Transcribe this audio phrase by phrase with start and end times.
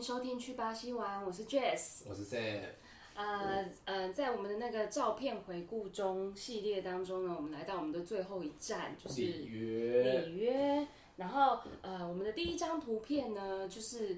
[0.00, 2.04] 迎收听去巴西玩，我是 Jess。
[2.08, 2.62] 我是 Sam。
[3.14, 10.20] 呃呃，在我们的那个照片回顾中系列当中呢，我们来到我们的最后一站，就是里约。
[10.22, 10.88] 里约。
[11.16, 14.16] 然后呃，我们的第一张图片呢，就是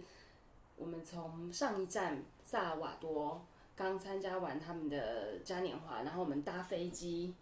[0.76, 3.44] 我们从上一站萨尔瓦多
[3.74, 7.34] 刚参加完他们的嘉年华，然后我们搭飞机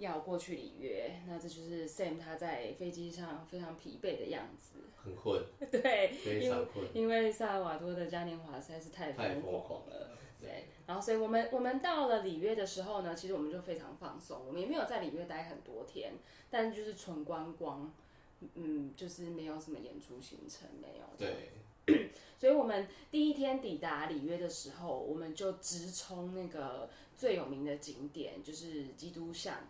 [0.00, 1.20] 要过去里约。
[1.28, 4.80] 那这就是 Sam 他在飞机上非常疲惫的样子。
[5.02, 9.94] 很困， 对，非常困，因为萨尔瓦多的嘉年华实在是太太疯疯狂了。
[9.94, 10.10] 了。
[10.38, 16.12] 对，然后所以我们我们到了里约的时候呢，其实我们就非常放松，我们也没有在里约待很多天，
[16.50, 17.92] 但就是纯观光，
[18.54, 21.04] 嗯，就是没有什么演出行程，没有。
[21.18, 29.68] 对， 所以我们第一天抵达里约的时候，我们就直冲那个最有名的景点，就是基督像。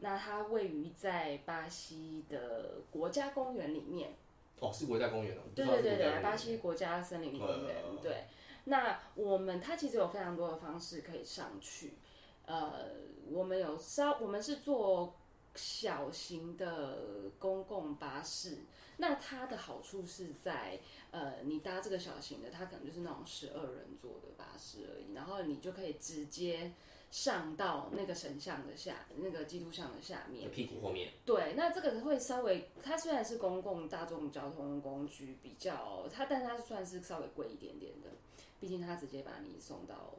[0.00, 4.14] 那它位于在巴西的国家公园里面。
[4.58, 5.40] 哦，是国家公园哦。
[5.54, 7.76] 对对对对，巴西国家森林公园。
[8.02, 8.24] 对，
[8.64, 11.94] 那我们它其实有非常多的方式可以上去。
[12.46, 12.86] 呃，
[13.30, 15.14] 我们有稍，我们是坐
[15.54, 18.58] 小型的公共巴士。
[18.96, 20.78] 那它的好处是在，
[21.10, 26.72] 呃，你搭这个小型的，它可能就是那种十二人座的巴士而已，然后你就可以直接。
[27.10, 31.10] 上到那个神像的下，那个基督像的下面，屁股后面。
[31.26, 38.10] 对，那这个会稍微，它虽然是公共大众交通工具，比较它，但它算是稍微贵一点点的，
[38.60, 40.14] 毕竟它直接把你送到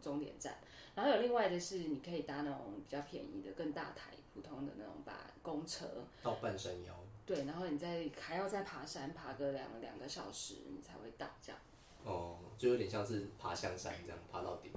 [0.00, 0.58] 终点站。
[0.94, 6.94] 然后有另外的是，你可以搭那种比较便宜的、更大台、普通的那种把公车到半山腰。
[7.26, 11.60] 对，然后你再还要再爬山，爬个两两个小时，你才会到这样。
[12.04, 14.70] 哦，就有点像是爬象山这样，爬到顶。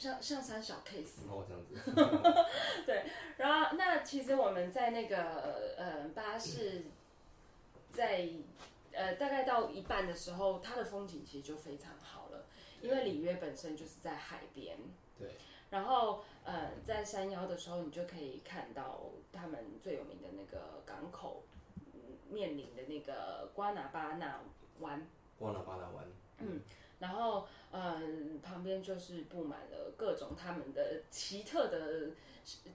[0.00, 1.74] 像像三小 case 哦，这样子，
[2.86, 3.04] 对，
[3.36, 6.84] 然后那其实我们在那个呃巴士，
[7.92, 8.26] 在
[8.92, 12.46] 呃大概到一半的时候，它的风景其实就非常好了，
[12.80, 14.78] 因为里约本身就是在海边，
[15.18, 15.34] 对，
[15.68, 19.02] 然后呃在山腰的时候，你就可以看到
[19.34, 21.42] 他们最有名的那个港口
[22.30, 24.40] 面临的那个瓜纳巴纳
[24.78, 25.06] 湾，
[25.38, 26.06] 瓜纳巴纳湾，
[26.38, 26.62] 嗯。
[27.00, 32.10] 然后，嗯，旁边就是布满了各种他们的奇特的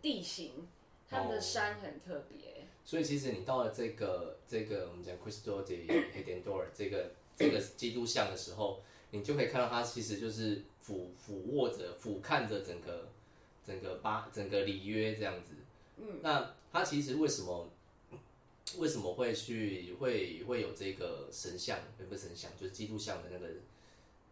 [0.01, 0.67] 地形，
[1.07, 2.65] 他们的山很特别。
[2.83, 8.81] 所以，其实你到了这个这个我们讲 Cristo de Redentor 这个这个基督像的时候，
[9.11, 13.07] 你就可以看到它其实就是俯俯卧着、俯瞰着整个
[13.63, 15.53] 整个巴整个里约这样子。
[15.97, 17.69] 嗯，那它其实为什么
[18.79, 21.77] 为什么会去会会有这个神像？
[22.09, 23.47] 不是神像，就是基督像的那个。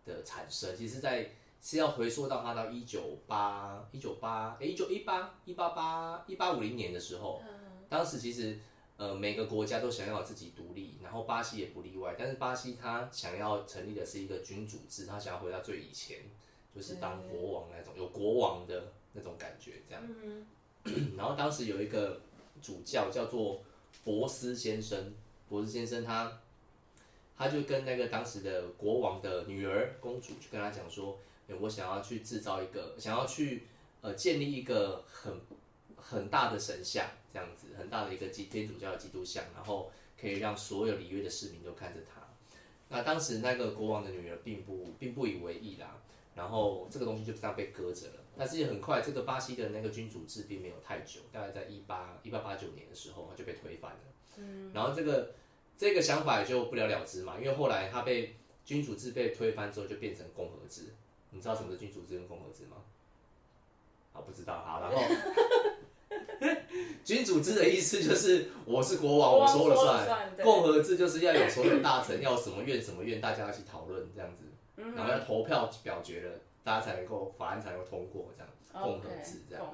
[0.05, 1.29] 的产生，其实，在
[1.61, 7.41] 是要回溯到它到一九八一九八哎一九一八一八八一八五零年的时候，
[7.87, 8.59] 当时其实
[8.97, 12.15] 呃每个国家都想要自己独立，然后巴西也不例外。
[12.19, 16.17] 但是巴西他想要成立的是一个君主制，他想要回到最以前，
[16.75, 20.03] 就是当国王那种有国王的那种感觉这样。
[21.15, 22.19] 然后当时有一个
[22.61, 23.63] 主教叫做
[24.03, 25.13] 博斯先生，
[25.47, 26.39] 博斯先生他。
[27.35, 31.19] 他就跟那个当时的国王的女儿公主，去跟他讲说
[31.59, 33.63] ：“我想要去制造一个，想要去
[34.01, 35.41] 呃建立一个很
[35.95, 42.21] 很大的神像，这样子很大的一个基天主教的基督像，然后可以让所有里约的市民都看着他。”
[42.89, 45.97] 那当时那个国王的女儿并不并不以为意啦，
[46.35, 48.13] 然后这个东西就这样被搁着了。
[48.37, 53.99] 但是很快，这个巴西的那个君主制并没有太久，大概在一八一八八九年的时候，就被推翻了。
[54.37, 55.33] 嗯，然后这个。
[55.83, 60.93] 这个想法也就不了了之嘛，因为后来他被君主制被推翻之后，就变成共和制。
[61.31, 62.77] 你知道什么是君主制跟共和制吗？
[64.13, 64.63] 啊，不知道。
[64.65, 65.01] 好，然后
[67.03, 70.31] 君主制的意思就是我是国王，我说了算。
[70.41, 74.43] 共和制就是要有所有大臣要什么愿什么愿，大家一起讨论这样子，
[74.95, 76.31] 然后要投票表决了，
[76.63, 78.49] 大家才能够法案才能通过这样。
[78.71, 79.65] 共和制这样。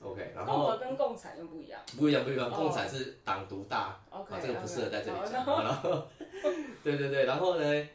[0.00, 5.32] OK，然后共和跟共产又不一样，不一样不一样，共产是党独大，OK，这个不适合在这里讲。
[5.32, 6.06] 然后，
[6.84, 7.88] 对对对，然后呢，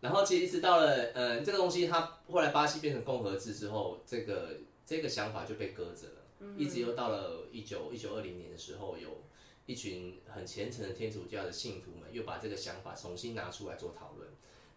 [0.00, 2.00] 然后其实一直到了，呃，这个东西它
[2.30, 4.56] 后来巴西变成共和制之后，这个
[4.86, 9.22] 这个想法就被搁着了，一直又到了一九一九二零年的时候，有
[9.66, 14.28] 一群很虔诚的天主教的信徒们又把这个想法重新拿出来做讨论。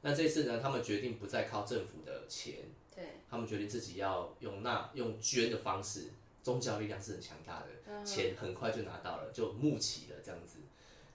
[0.01, 2.55] 那这次呢，他们决定不再靠政府的钱，
[2.93, 6.09] 对，他们决定自己要用纳用捐的方式。
[6.43, 10.57] 宗教力量是很强大的，钱很快就拿到了，就募齐了这样子。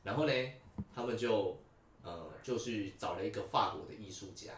[0.03, 0.33] 然后呢，
[0.95, 1.59] 他们就
[2.03, 4.53] 呃就去找了一个法国的艺术家，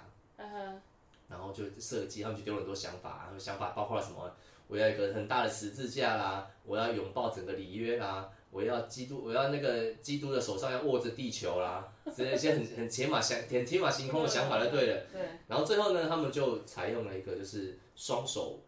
[1.29, 4.31] 然后就设计，他们就丢了很多想法，然后想法包括了什么？
[4.67, 15.07] 我要一个很大的十字架啦，我要拥抱整个里约啦，我要基督，我要那个基督的手上要握着地球啦，这些很很天马想很天马行空的想法就对了。
[15.11, 18.61] 对，然后最后呢，他们就采用了一个就是双手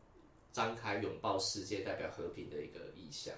[0.52, 3.34] 张开拥抱世界，代表和平的一个意象。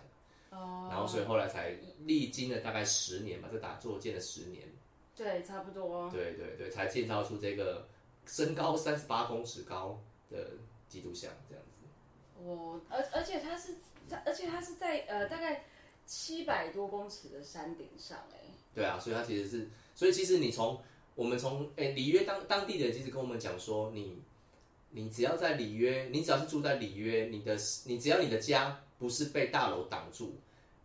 [0.51, 4.69] 哦，然后所以后来才历经了大概十年吧，这打坐建了十年。
[5.17, 6.11] 对，差不多。
[6.11, 7.87] 对对对，才建造出这个
[8.27, 9.99] 身高三十八公尺高
[10.31, 10.53] 的
[10.89, 11.79] 基督像这样子。
[12.45, 13.77] 哦而而且它是
[14.09, 15.65] 在，而且它是在呃大概
[16.07, 18.39] 七百多公尺的山顶上哎。
[18.75, 20.83] 对啊，所以它其实是，所以其实你从
[21.15, 24.23] 我们从哎里约当当地的人其实跟我们讲说，你
[24.93, 27.57] 你只要在里约，你只要是住在里约，你的
[27.87, 30.35] 你只要你的家不是被大楼挡住，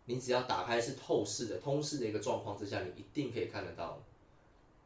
[0.06, 4.02] 你只要打开是透视的通视的一个状况之下，你一定可以看得到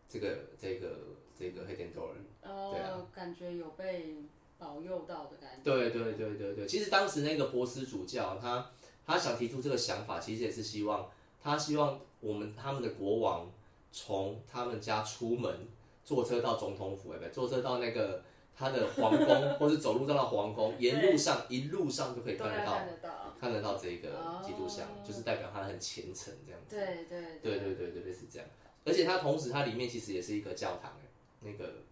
[0.08, 0.98] 这个这个
[1.38, 2.16] 这个黑天多人。
[2.42, 4.16] 哦，感觉有被
[4.58, 5.62] 保佑到的感觉。
[5.62, 8.70] 对对对对对，其实当时那个波斯主教他
[9.06, 11.08] 他想提出这个想法，其实也是希望
[11.40, 13.50] 他希望我们他们的国王
[13.92, 15.68] 从他们家出门
[16.04, 18.24] 坐车到总统府，哎不，坐车到那个
[18.56, 23.10] 他的皇宫，或是走路到那皇宫，沿路上一路上就可以看得到看得到。
[23.40, 26.76] 看得到这个基督像，哦就是代表他很虔诚这样子。
[26.76, 28.48] 对对对对对对，类似这样。
[28.84, 31.08] 而且它同时它里面其实也是一个教堂，哎，
[31.40, 31.82] 那个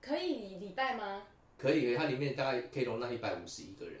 [0.00, 1.24] 可以礼礼拜吗？
[1.56, 4.00] 可以，它里面大概可以容纳一百五十一个人。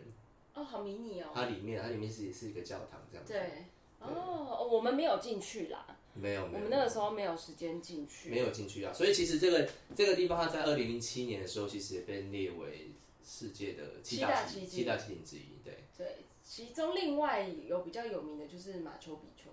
[0.54, 1.30] 哦，好迷你哦。
[1.34, 3.32] 它里面它里面是也是一个教堂这样子。
[3.32, 3.64] 对。
[3.98, 5.84] 哦，我们没有进去啦。
[6.20, 8.30] 没有，我们那个时候没有时间进去。
[8.30, 8.92] 没有进去啊。
[8.92, 12.90] 所以其实这个这个地方，它在二零零七年的时候，其实也被列为
[13.24, 15.58] 世界的七大奇奇迹七大奇景之一。
[15.64, 15.78] 对。
[15.96, 19.50] 对，其中另外有比较有名的就是马丘比丘。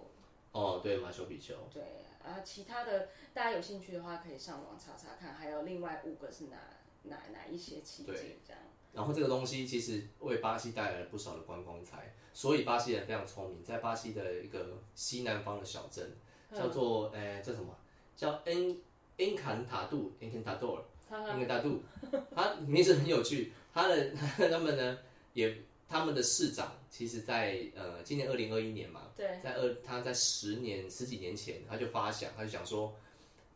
[0.52, 1.54] 哦，对，马丘比丘。
[1.74, 1.84] 对
[2.24, 6.58] 啊，其他的大家有兴趣的话，可以上网查查看，还有另外五个是哪
[7.04, 8.14] 哪哪一些奇景
[8.48, 8.62] 这样。
[8.94, 16.16] 然后这个东西其实为巴西带来了不少的观光财，所以巴西人非常聪明，在巴西的一个西南方的小镇，
[16.54, 17.76] 叫做诶叫什么？
[18.16, 18.78] 叫恩
[19.18, 21.82] 恩坎塔杜，恩坎塔杜尔，恩坎塔杜，
[22.36, 23.52] 他名字很有趣。
[23.74, 24.12] 他的
[24.50, 24.98] 他们呢，
[25.34, 25.54] 也
[25.90, 32.94] 他们的市长，其实在呃今年二零二一年嘛，对，在二他在十年十几年前，他就发想，他就想说，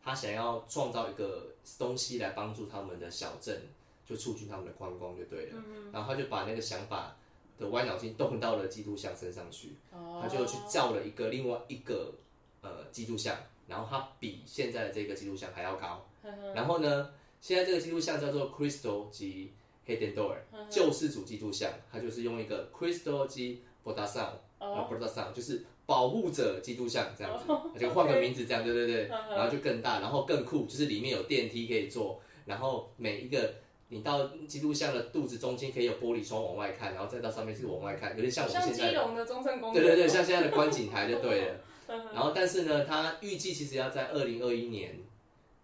[0.02, 3.62] 他想要创造一个东西来帮助他们的小镇，
[4.06, 5.62] 就促进他们的观光就对了。
[5.90, 7.16] 然后他就把那个想法
[7.58, 12.12] 的歪脑筋动到了基督像身上去，他就去造了一个另外一个
[12.62, 13.36] 呃基督像，
[13.66, 16.06] 然后它比现在的这个基督像还要高。
[16.54, 17.10] 然后呢，
[17.40, 19.52] 现在这个基督像叫做 Crystal 及
[19.86, 20.36] Hidden Door
[20.68, 24.28] 救世主基督像，它就是用一个 Crystal 及 b o d a s a n
[24.58, 27.44] 呃 b o d a s a n 就是保护者基督像这样子，
[27.78, 33.54] 就换个名字这样，对对对，然后就更大，然后更酷，就是里面有电梯可以坐，然后每一个。
[33.92, 39.82] 你到基督像的肚子中间可以有玻璃窗往外看，然后再到上面是往外看，有点像我们现在基隆的中正公园。
[39.82, 41.56] 对对对，像现在的观景台就对了。
[42.12, 44.98] 然后，但是呢，它预计其实要在二零二一年，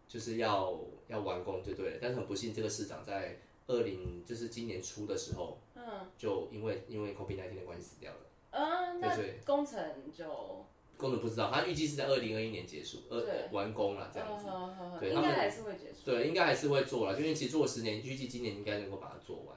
[0.09, 0.79] 就是要
[1.09, 1.99] 要完工就对了。
[2.01, 5.83] 但是很不幸，这个市长在二零就是今年初的时候，嗯
[6.19, 8.19] 就因为因为 COVID-19 的关系死掉了。
[8.51, 9.79] 嗯，那对工程
[10.17, 10.65] 就
[10.97, 14.45] 工程不知道，他预计是在二零二一年结束，呃，完工了这样子。
[14.45, 14.51] 子
[14.99, 16.07] 对应该还是会结束。
[16.07, 19.57] 对，应该还是会做了，因为其实做了十年，预计今年应该能够把它做完。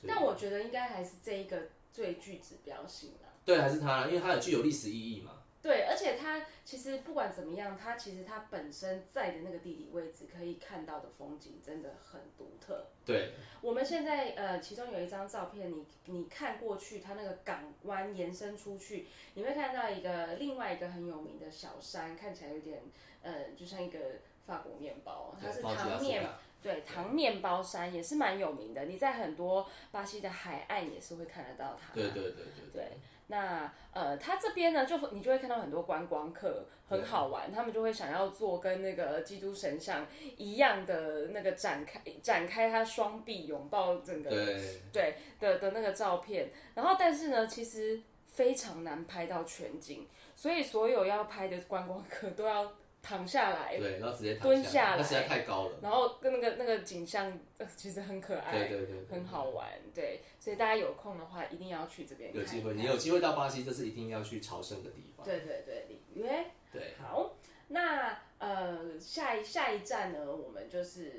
[0.00, 3.28] 所以但我觉得应该还是这一个最具指标性的。
[3.44, 5.41] 对，还是它，因为它有具有历史意义嘛。
[5.62, 12.88] 对，而且它其实不管怎么样，它其实它本身在的那个地理位置可以看到的风景真的很独特。
[13.06, 22.82] 对，我们现在呃，其中有一张照片，你你看过去，它那个港湾延伸出去，你会看到一个另外一个很有名的小山，看起来有点
[23.22, 23.98] 呃，就像一个
[24.44, 26.28] 法国面包，它是糖面
[26.60, 28.84] 对，糖面包山也是蛮有名的。
[28.84, 31.92] 你在很多巴西的海岸也是会看得到它。
[31.92, 32.92] 对对对对对，
[33.32, 44.60] 那呃，它这边呢，就你就会看到很多观光客，很好玩，他们就会想要做跟那个基督神像一样的那个展开展开他双臂拥抱整个对
[44.92, 46.50] 对的的那个照片。
[46.74, 52.70] 然后，但是呢，其实非常难拍到全景，所以所有要拍的观光客都要
[53.02, 55.78] 躺下来，对，然后直接躺蹲下来那实在太高了。
[55.82, 62.32] 然后跟那个那个景象、呃其实很可爱，对对对，对很好玩，对，所以大家有空的话一定要去这边。
[62.32, 65.26] 有机会，你有机会到巴西，这是一定要去朝圣的地方。
[65.26, 66.46] 对对对，里约。
[66.72, 67.34] 对，好，
[67.68, 71.12] 那呃下一下一站呢，我们就是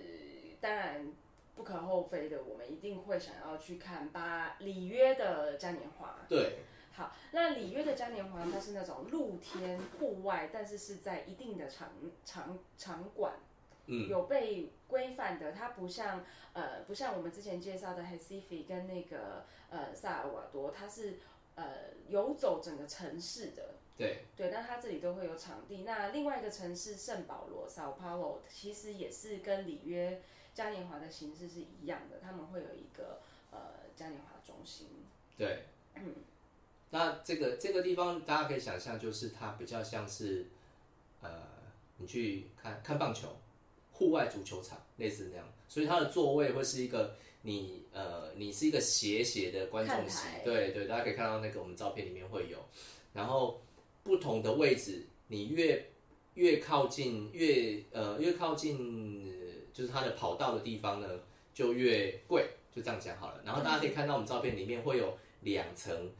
[0.61, 1.11] 当然
[1.53, 6.25] 不可厚非的，我们一定会想要去看巴里约的嘉年华。
[6.29, 6.59] 对，
[6.93, 11.89] 好，那里约的嘉年华它是那种露天户外，但是是在一定的场
[12.23, 13.33] 场场馆。
[13.85, 16.23] 嗯，有被规范的，它不像
[16.53, 21.19] 呃不像我们之前介绍的 Recife 跟那个呃萨尔瓦多，它是
[21.55, 21.65] 呃
[22.07, 25.83] 游走整个城市的，对对，但它这里都会有场地。
[25.83, 30.21] 那另外一个城市圣保罗 （Sao Paulo） 其实也是跟里约
[30.53, 33.19] 嘉年华的形式是一样的，他们会有一个
[33.51, 34.87] 呃嘉年华中心。
[35.37, 36.15] 对，嗯，
[36.93, 40.45] 那这个这个地方大家可以想象，就是它比较像是
[41.21, 41.31] 呃，
[41.97, 43.35] 你去看看棒球，
[43.91, 50.27] 户外足球场类似那样，所以它的座位会是一个你呃，你是一个斜斜的观众席。
[50.45, 52.59] 对对，大家可以看到那个我们照片里面会有，
[53.11, 53.59] 然后
[54.03, 55.83] 不同的位置，你越
[56.35, 58.77] 越靠近越呃越靠近
[59.25, 61.07] 呃就是它的跑道的地方呢，
[61.55, 63.41] 就越贵，就这样讲好了。
[63.43, 66.11] 然后大家可以看到我们照片里面会有两层，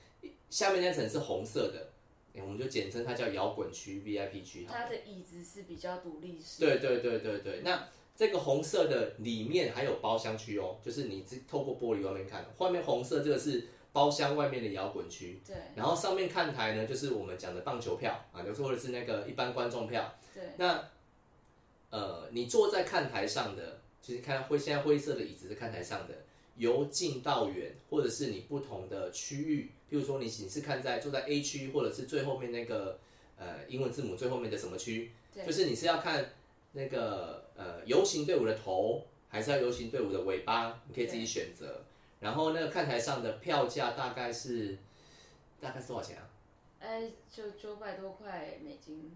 [0.54, 1.88] 下面那层是红色的，
[2.34, 4.68] 诶我们就简称它叫摇滚区 VIP 区。
[4.70, 6.60] 它的椅子是比较独立式。
[6.60, 20.14] 对对对对对，那这个红色的里面还有包厢区哦，就是你只透过玻璃外面看，外面红色这个是包厢外面的摇滚区，对然后上面看台呢就是我们讲的棒球票啊，或者是那个一般观众票。
[20.36, 20.88] 对那
[21.90, 26.14] 呃，你坐在看台上的，其实看灰现在灰色的椅子是看台上的，
[26.56, 33.00] 由近到远，或者是你不同的区域，譬如说你你是看在坐在 A 区，或者是最后面那个
[33.38, 35.12] 呃英文字母最后面的什么区，
[35.46, 36.34] 就是你是要看
[36.72, 41.84] 那个呃游行队伍的头，还是要游行队伍的尾巴，你可以自己选择。
[42.20, 44.78] 然后那个看台上的票价大概是
[45.60, 46.30] 大概是多少钱啊？
[46.80, 49.12] 哎，就九百多块美金，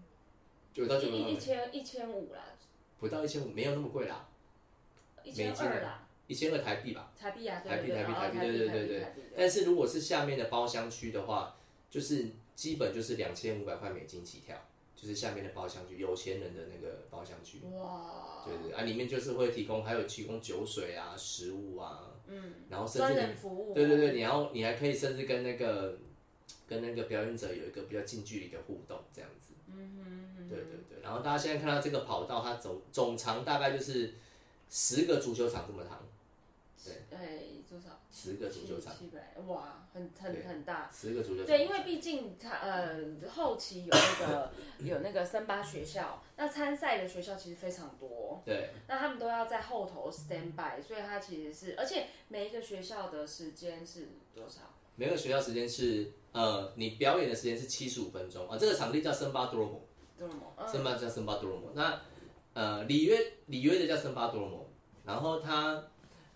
[0.72, 2.40] 九到九百一一千一千五啦，
[2.98, 4.28] 不到一千五，没有那么贵啦，
[5.22, 7.10] 一千二啦，一千二台币吧。
[7.18, 9.06] 台币啊，台币台币台币对对对对
[9.36, 11.56] 但是如果是下面的包厢区的话，
[11.90, 14.56] 就是基本就是两千五百块美金起跳，
[14.94, 17.60] 就是下面的包厢区，有钱人的那个包厢区。
[17.72, 25.98] 哇，对对啊，里面就是会提供，还有提供酒水啊、食物啊，嗯，然后甚至服务，对对对，你要你还可以甚至跟那个
[26.66, 29.54] 跟那个表演者有一个比较近距离的互动，这样子。
[29.70, 34.14] 嗯哼，对对对，然后大家现在看到这个跑道，它总总长大概就是
[34.70, 36.02] 十个足球场这么长，
[37.10, 37.88] 哎，多少？
[38.10, 40.88] 十个足球场，七百，哇，很很很大。
[40.92, 41.46] 十个足球场。
[41.46, 54.60] 对，因为毕竟它呃后期有那个有那个森巴学校，那参赛的学校其实非常多，对那他们都要在后头 stand by，所以它其实是，而且每一个学校的时间是多少？
[54.96, 58.56] 每个学校时间是呃，你表演的时间是七十五分钟啊。
[58.58, 60.42] 这个场地叫森巴多罗姆，多少吗？
[60.56, 61.70] 嗯，森巴叫森巴多罗姆。
[61.74, 62.00] 那
[62.54, 64.66] 呃，里约里约的叫森巴多罗姆，
[65.04, 65.84] 然后它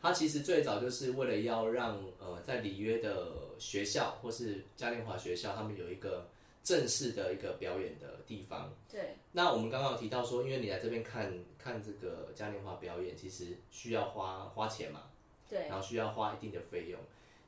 [0.02, 6.28] 它其实最早就是为了要让呃在里约的学校或是嘉年华学校，他们有一个
[6.64, 8.74] 正式的一个表演的地方。
[8.90, 15.02] 对那我们刚刚有提到说，因为你来这边看看这个嘉年华表演，其实需要花花钱嘛，
[15.48, 16.98] 对然后需要花一定的费用。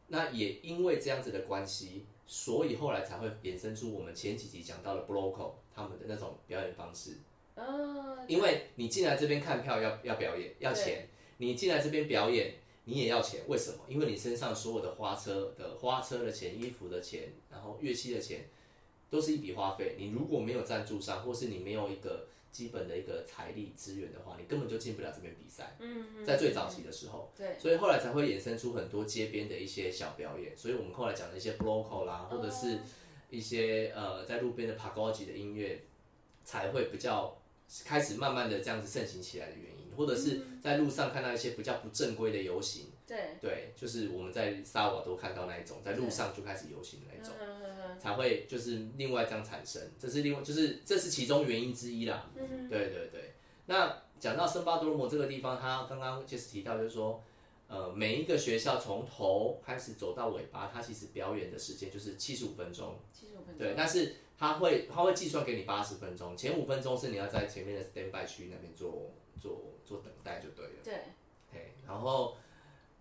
[0.07, 7.17] 那也因为这样子的关系，所以后来才会衍生出我们前几集讲到的 Bloco 他们的那种表演方式。
[7.57, 13.79] 嗯，因为你进来这边看票要要表演要钱，你进来这边表演你也要钱，为什么？
[13.89, 18.45] 因为你身上所有的花车的花车的钱、衣服的钱，然后乐器的钱，
[19.11, 19.97] 都是一笔花费。
[19.99, 25.77] 你如果没有赞助商，或是你没有一个基本的一个财力资源的话，你根本就进不了这边比赛。
[25.81, 30.57] 嗯，在最早期的时候，对，所以后来才会衍生出很多街边的一些小表演。
[30.57, 32.79] 所以我们后来讲的一些 bloco 啦，或者是
[33.31, 35.83] 一些呃在路边的 p a g o g 的音乐，
[36.45, 37.37] 才会比较
[37.85, 52.29] 开始慢慢的这样子盛行起来的原因，或者是在路上看到一些比较不正规的游行，对，对，就是我们在萨尔瓦多看到那一种，在路上就开始游行的那种，嗯才会就是另外这样产生，这是另外就是这是其中原因之一啦。
[52.35, 52.69] 嗯。
[52.69, 53.35] 对对对，
[53.67, 57.23] 那讲到圣巴多罗摩这个地方，他刚刚就是提到，就是说，
[57.69, 62.99] 呃，每一个学校从头开始走到尾巴，它其实表演的时间就是七十五分钟。
[63.13, 70.73] 七十五分钟，对，但是他会他会计算给你八十分钟，前五分钟是你要在前面的 stand by 区那边做做做等待就对了。
[70.83, 70.95] 对，
[71.53, 72.37] 对，然后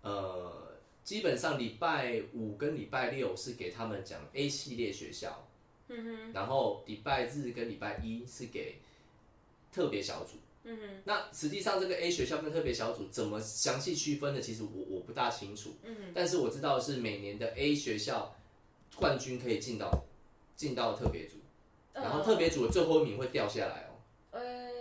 [0.01, 5.47] 呃，基本上礼拜五跟礼拜六是给他们讲 A 系列学校，
[5.87, 8.79] 嗯哼，然后礼拜日跟礼拜一是给
[9.71, 10.37] 特别小组。
[10.65, 15.75] 嗯哼，那实际上这个 A 学校跟特别小组怎么详细区分的，其实我我不大清楚。
[15.83, 18.35] 嗯哼，但是我知道是每年的 A 学校
[18.95, 20.05] 冠军可以进到
[20.55, 21.35] 进到特别组，
[21.93, 23.82] 然后特别组的最后一名会掉下来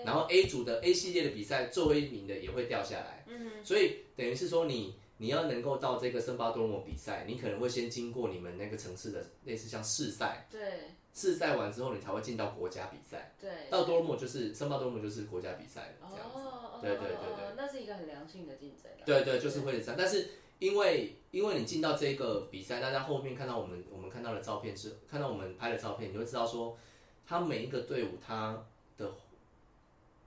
[0.04, 10.61] 然后 A 组的 A 系列的比赛最后一名的也会掉下来，嗯，所以等于是说你你要能够到这个圣巴多罗比赛，你可能会先经过你们那个城市的类似像试赛，对。
[11.14, 26.78] 试赛完之后你才会进到国家比赛，对，到多罗摩就是圣巴多罗摩就是国家比赛了这样子，哦，对对对对，那是一个很良性的竞争啊，对对，就是会这样，但是因为因为你进到这个比赛，大家后面看到我们我们看到的照片是看到我们拍的照片，你会知道说，
[27.26, 28.64] 他每一个队伍他
[28.97, 29.12] 的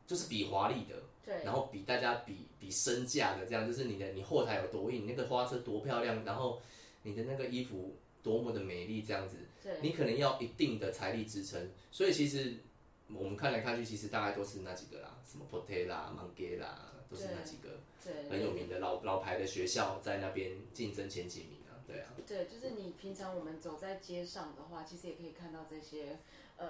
[0.07, 0.95] 就是比华丽的，
[1.25, 6.61] 对，然后比大家比比身价的这样，就是你的你后台有多硬，你那个花车多漂亮，然后
[7.03, 12.55] 你的那个衣服多么的美丽这样子，对，你可能要一定的财力支撑，所以其实
[13.13, 26.17] 我们看来看去，其实大概都是那几个啦，什么 p o t e l a、m a n g e 啦，都是那几个对，很有名的老老牌的学校在那边竞争前几名啊，对啊，对，就是你平常我们走在街上的话，其实也可以看到这些
[26.57, 26.67] 呃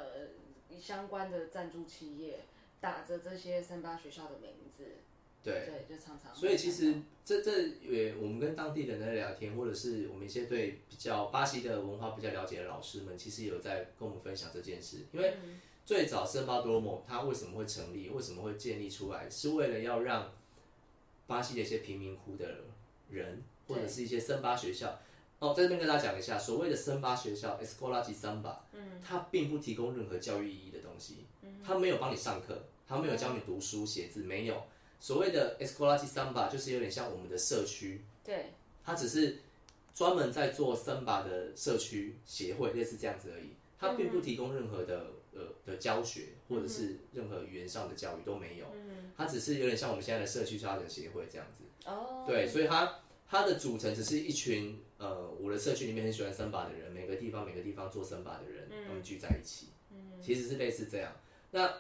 [0.80, 2.40] 相关的赞助企业
[2.86, 4.84] 打着这些三八学校的名字，
[5.44, 5.66] 对。
[5.66, 6.36] 对，就常常。
[6.36, 14.98] 所以其实这这也我们跟当地人在聊天，或者是我们一些对比较巴西的文化比较了解的老师们，其实有在跟我们分享这件事。
[15.12, 15.34] 因为
[15.84, 20.32] 最早圣巴多罗莫它为什么会成立，为什么会建立出来，是为了要让
[21.26, 22.46] 巴西的一些贫民窟的
[23.10, 25.00] 人，或者是一些森巴学校。
[25.40, 34.64] 哦，在这边跟大家讲一下，所谓的森巴学校 （Escola de Samba），嗯，它并不提供任何教育意义的东西，嗯，它没有帮你上课，它没有教你读书写字，没有。
[35.00, 39.38] 所谓的 Escola de Samba 就是有点像我们的社区，对，它只是
[39.94, 43.50] 专门在做森巴的社区协会，类似这样子而已。
[43.78, 48.66] 它并不提供任何的呃的教学，或者是任何语言上的教育都没有。
[48.74, 51.64] 嗯，它只是有点像我们现在的社区发展协会这样子。
[51.86, 53.00] 哦，对，所以它
[53.30, 59.68] 它的组成只是一群呃我的社区里面很喜欢森巴的人，每个地方每个地方做森巴的人，他们聚在一起。
[59.92, 61.12] 嗯，其实是类似这样。
[61.52, 61.72] 那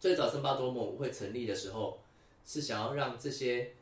[0.00, 1.98] 最早森巴多莫会成立的时候，
[2.46, 3.72] 是想要让这些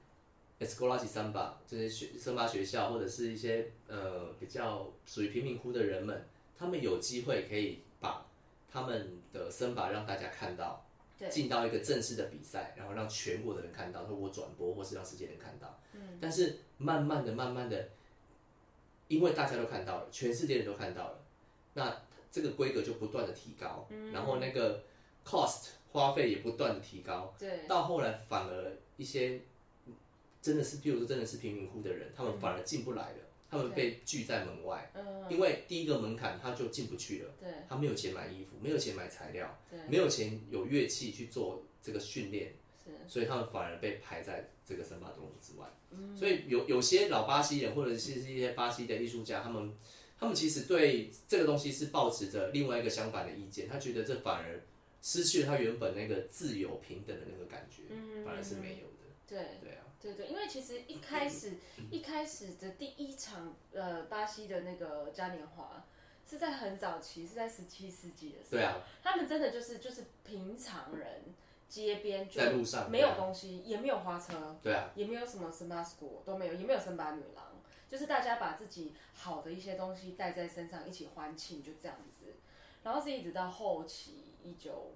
[0.59, 6.27] Escola de Samba 这些学森巴学校或者是一些呃比较属于贫民窟的人们，
[6.59, 8.27] 他们有机会可以把
[8.71, 10.85] 他们的森巴让大家看到，
[11.19, 11.29] 对。
[11.29, 15.79] 进到一个正式的比赛，然后让全国的人看到，透过转播或是让世界人看到。
[15.93, 17.91] 嗯，但是慢慢的、慢慢的，
[19.09, 21.19] 因为大家都看到了，全世界人都看到了，
[21.75, 24.83] 那这个规格就不断的提高，嗯，然后那个
[25.25, 29.41] cost 花费也不断的提高，对，到后来反而一些
[30.43, 33.19] 真的是，比如说真的是贫民窟的人，他们反而进不来了，
[33.51, 42.53] 他们被拒在门外，嗯，因为第一个门槛他就进不去了，对，他没有钱买衣服，没有钱买材料，对，没有钱有乐器去做这个训练，
[42.85, 45.67] 是，所以他们反而被排在这个森巴多姆之外。
[46.15, 49.73] 所以有有些老巴西人或者是是一些巴西的艺术家，他们
[50.19, 54.61] 他们其实对这个东西是抱持着另外一个相反的意见，他觉得这反而
[55.07, 59.07] 失去了他原本那个自由平等的那个感觉，嗯反而是没有的。
[59.25, 61.59] 对，对啊，对对，因为其实一开始
[61.93, 65.87] 一开始的第一场呃巴西的那个嘉年华
[66.29, 71.23] 是在很早期，是在十七世纪的时候，对啊，他们真的就是就是平常人
[71.69, 82.35] 街边就在路上没有东西，也没有花车，对啊，也没有什么森巴 school 都没有，也没有森巴女郎，就是大家把自己好的一些东西带在身上一起欢庆，就这样子。
[82.83, 84.93] 然后是一直到后期一九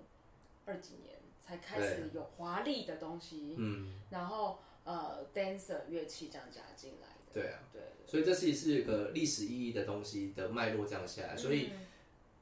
[0.65, 7.33] 二几年才开始有华丽的东西，嗯，然后呃 dancer 乐器这样加进来的。
[7.33, 11.87] 对啊，对，所以这是是一个历史意义的东西的脉络这样下来，所以嗯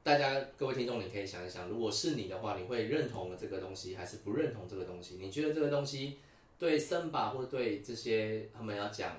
[0.01, 5.17] 大家各位听众，你可以想一想，如果是你的话，你会认同这个东西，还是不认同这个东西？
[5.19, 6.17] 你觉得这个东西
[6.57, 9.17] 对森巴或者对这些他们要讲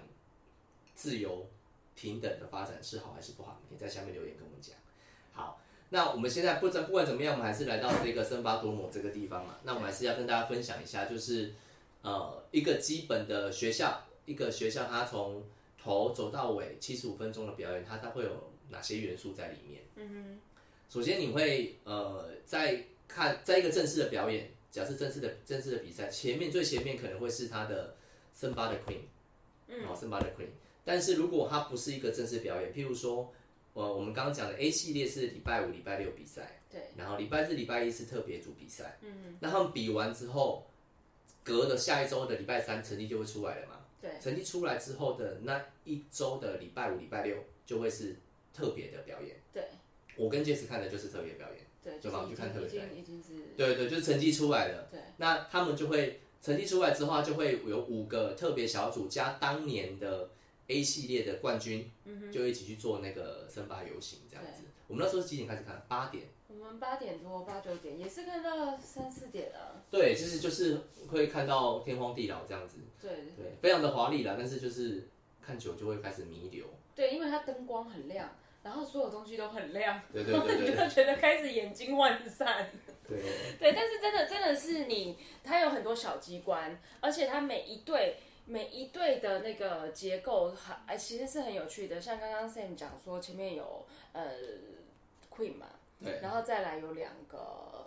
[0.95, 1.47] 自由
[1.95, 3.61] 平等的发展是好还是不好？
[3.69, 4.75] 你可以在下面留言跟我们讲。
[5.33, 9.57] 好，那我们现在不不管怎么样，我们还是来到这个森巴多姆这个地方嘛。
[9.65, 11.53] 那我们还是要跟大家分享一下，就是
[12.03, 15.43] 呃一个基本的学校，一个学校它从
[15.83, 19.83] 头走到尾七十五分钟的表演，它它会有哪些元素在里面？
[19.97, 20.41] 嗯哼
[20.89, 27.97] 首先，你会呃在看在一个正式的表演，假设正式的正式的比赛，前面最前面可能会是他的
[28.33, 29.01] 森巴的 Queen，
[29.67, 30.51] 嗯哦，森巴的 Queen。
[30.85, 33.33] 但是如果它不是一个正式表演，譬如说，
[33.81, 38.99] 呃，我们刚刚讲的 A 系列是礼拜五、礼拜六比赛，对，然后礼拜日、礼拜一是特别组比赛。
[39.03, 40.67] 嗯那他们比完之后，
[41.43, 43.81] 隔了下一周的礼拜三成绩就会出来了嘛？
[44.01, 48.17] 对，成绩出来之后的那一周的礼拜五、礼拜六就会是
[48.53, 49.37] 特别的表演。
[49.53, 49.65] 对，
[50.17, 51.67] 我跟 Jess 看的就是特别表演。
[51.83, 60.29] 对，就是已去看特别表演已经是对对，就是成绩出来了，对，那他们就会成绩出来之后，就会有五个特别小组加当年的
[60.71, 61.91] A 系列的冠军，
[62.33, 64.63] 就一起去做那个森巴游行这样子。
[64.87, 65.85] 我们那时候是几点开始看？
[65.89, 66.25] 八点。
[66.49, 74.35] 我们八点多八九点也是看到三四点啊，对，其实就是会看到天荒地老这样子，对对，非常的华丽啦。
[74.37, 75.09] 但是就是
[75.41, 76.67] 看久就会开始弥留。
[76.95, 82.69] 对，因为它灯光很亮，然后所有东西都很亮，对对对对你就觉得开始眼睛涣散。
[83.09, 83.19] 对，
[83.59, 88.17] 对，但是真的真的是你，它有很多小机关，而且它每一队
[88.51, 92.01] 每一队的那个结构很哎，其实是很有趣的。
[92.01, 94.33] 像刚刚 Sam 讲说，前面有呃
[95.33, 95.67] Queen 嘛，
[96.03, 97.87] 对，然后再来有两个，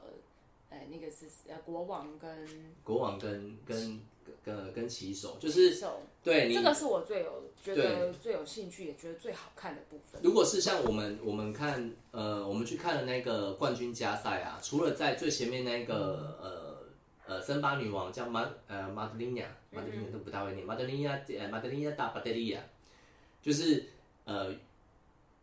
[0.70, 2.48] 哎，那个是呃国王跟
[2.82, 4.00] 国王跟跟
[4.42, 5.78] 跟跟骑手，就是，
[6.24, 10.22] 对这个是我最有觉得最有兴趣，也觉得最好看的部分。
[10.24, 16.63] 如果是像我们我们看呃，我们去看的那个冠军加赛啊，除了在最前面那个呃
[17.26, 22.62] 呃森巴女王叫马呃马德琳亚，马德琳亚都不大会念，马德琳亚呃马德琳亚达巴德利亚，
[23.42, 23.86] 就是
[24.26, 24.54] 呃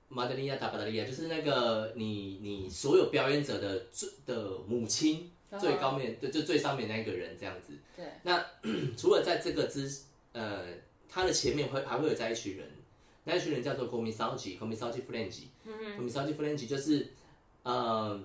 [0.08, 7.72] 马德琳亚达巴德利亚，就是那个你你所有表演者的最的母亲最高面就就最上面那一个人这样子。
[7.96, 8.44] 对，那
[8.96, 9.90] 除了在这个之
[10.32, 10.64] 呃，
[11.08, 12.68] 他的前面会还会有在一群人，
[13.24, 17.08] 那一群人叫做 Comisaji，Comisaji Flange，Comisaji Flange 就是
[17.64, 18.22] 呃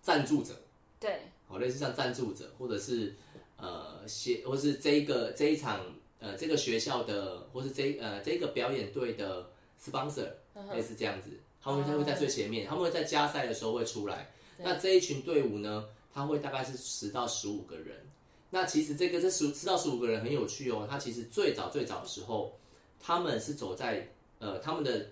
[0.00, 0.54] 赞助者，
[1.00, 3.14] 对，好类似像赞助者，或者是
[3.58, 5.84] 呃协，或是这一个这一场
[6.18, 10.30] 呃这个学校的，或是这呃这个表演队的 sponsor，
[10.72, 11.28] 类似这样子，
[11.62, 14.32] 他们会在最前面，他们会在加赛的时候会出来。
[14.56, 15.84] 那这一群队伍呢，
[16.14, 17.98] 他会大概是十到十五个人。
[18.50, 20.86] 那其实这个这十十到十五个人很有趣哦。
[20.88, 22.58] 他其实最早最早的时候，
[22.98, 25.10] 他们是走在呃他们的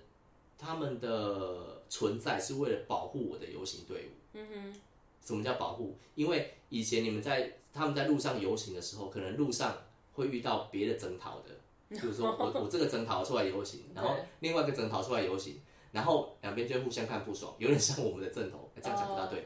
[0.58, 4.10] 他们的存在是为了保护我的游行队伍。
[4.34, 4.80] 嗯哼。
[5.30, 5.96] 什么叫保护？
[6.14, 9.76] 因为以前你们在他们在路上游行的时候，可能路上
[10.12, 11.50] 会遇到别的征讨的，
[11.88, 15.60] 比如说我我这个征讨出来游行，然后另外一个征讨出来游行。
[15.92, 19.44] 然后两边就互相看不爽，有点像我们的阵头，这样讲不大对。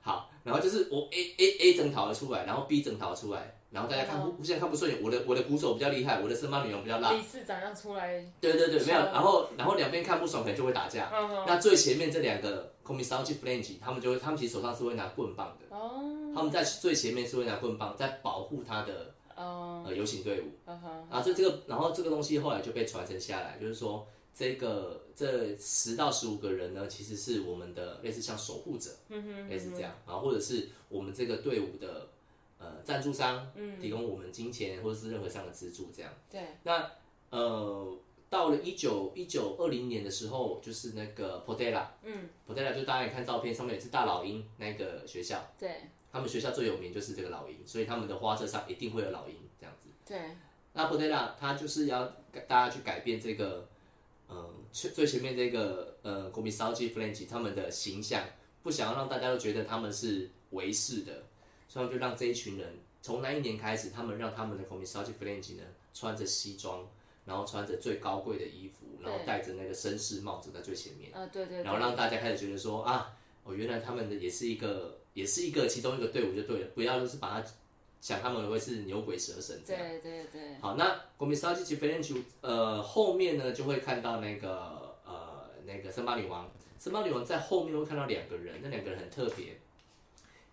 [0.00, 7.12] 好，然后就是我 A A A 征讨了出来，然后 B 征讨出来，然后大家看互互相看不顺眼，我的我的鼓手比较厉害，我的声巴女王比较辣。
[7.12, 8.24] 理事长要出来。
[8.40, 11.10] 对对对，没有，然后然后两边看不爽，可能就会打架。
[11.46, 15.74] 那最前面这两个 c o m i s a r i Flange，他们就会，他们其实手上是会拿棍棒的。
[15.74, 16.32] 哦。
[16.34, 20.70] 他们在最前面是会拿棍棒，在保护他的呃游行队伍。
[21.10, 24.06] 啊，这这个，然后这个东西后来就被传承下来，就是说。
[24.34, 28.90] 这个这十到十五个人呢，其实是我们的类似像守护者，
[29.46, 32.08] 类似这样啊，或者是我们这个队伍的
[32.62, 36.12] 呃赞助商，嗯提供我们金钱或者是任何上的资助这样。
[36.30, 36.40] 对。
[36.62, 36.88] 那
[37.30, 37.98] 呃，
[38.30, 49.88] 到了一九一九二零年的时候，就是那个 Portela，嗯，Portela 就大家看照片上面也是大老鹰那个学校，对，他们学校最有名就是这个老鹰，所以他们的花车上一定会有老鹰这样子。
[50.06, 50.18] 对。
[50.72, 52.04] 那 Portela 他就是要
[52.46, 53.68] 大家去改变这个。
[54.28, 58.24] 呃，最最前面这个呃，国民烧鸡 Flange 他们的形象，
[58.62, 61.22] 不想要让大家都觉得他们是维士的，
[61.72, 62.68] 所以就让这一群人
[63.00, 65.62] 从那一年开始，他们让他们的国民烧鸡 Flange 呢
[65.94, 66.86] 穿着西装，
[67.24, 71.10] 然后穿着最高贵的衣服，然后戴着那个绅士帽子在最前面。
[71.14, 71.62] 啊，对对。
[71.62, 77.46] 然后让大家开始觉得说啊，哦，原来他们的也是一个，也是一个其中一个队伍就对了，不要就是把它。
[78.02, 79.80] 想他们会是牛鬼蛇神这样。
[79.80, 80.56] 对对对。
[80.60, 89.56] 好，那国民烧鸡及飞天球，呃，后面呢就会看到那个呃那个森巴女王，森巴女王在后面会看到两个人，那两个人很特别，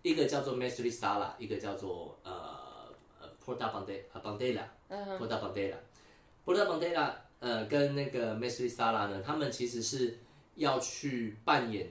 [0.02, 10.18] 一个叫做 Mesri Sala，一个叫做呃呃 Porta Bandela，Porta Bandela，Porta Bandela，呃跟那个 Mesri Sala 呢，他们其实是
[10.56, 11.90] 要去扮演。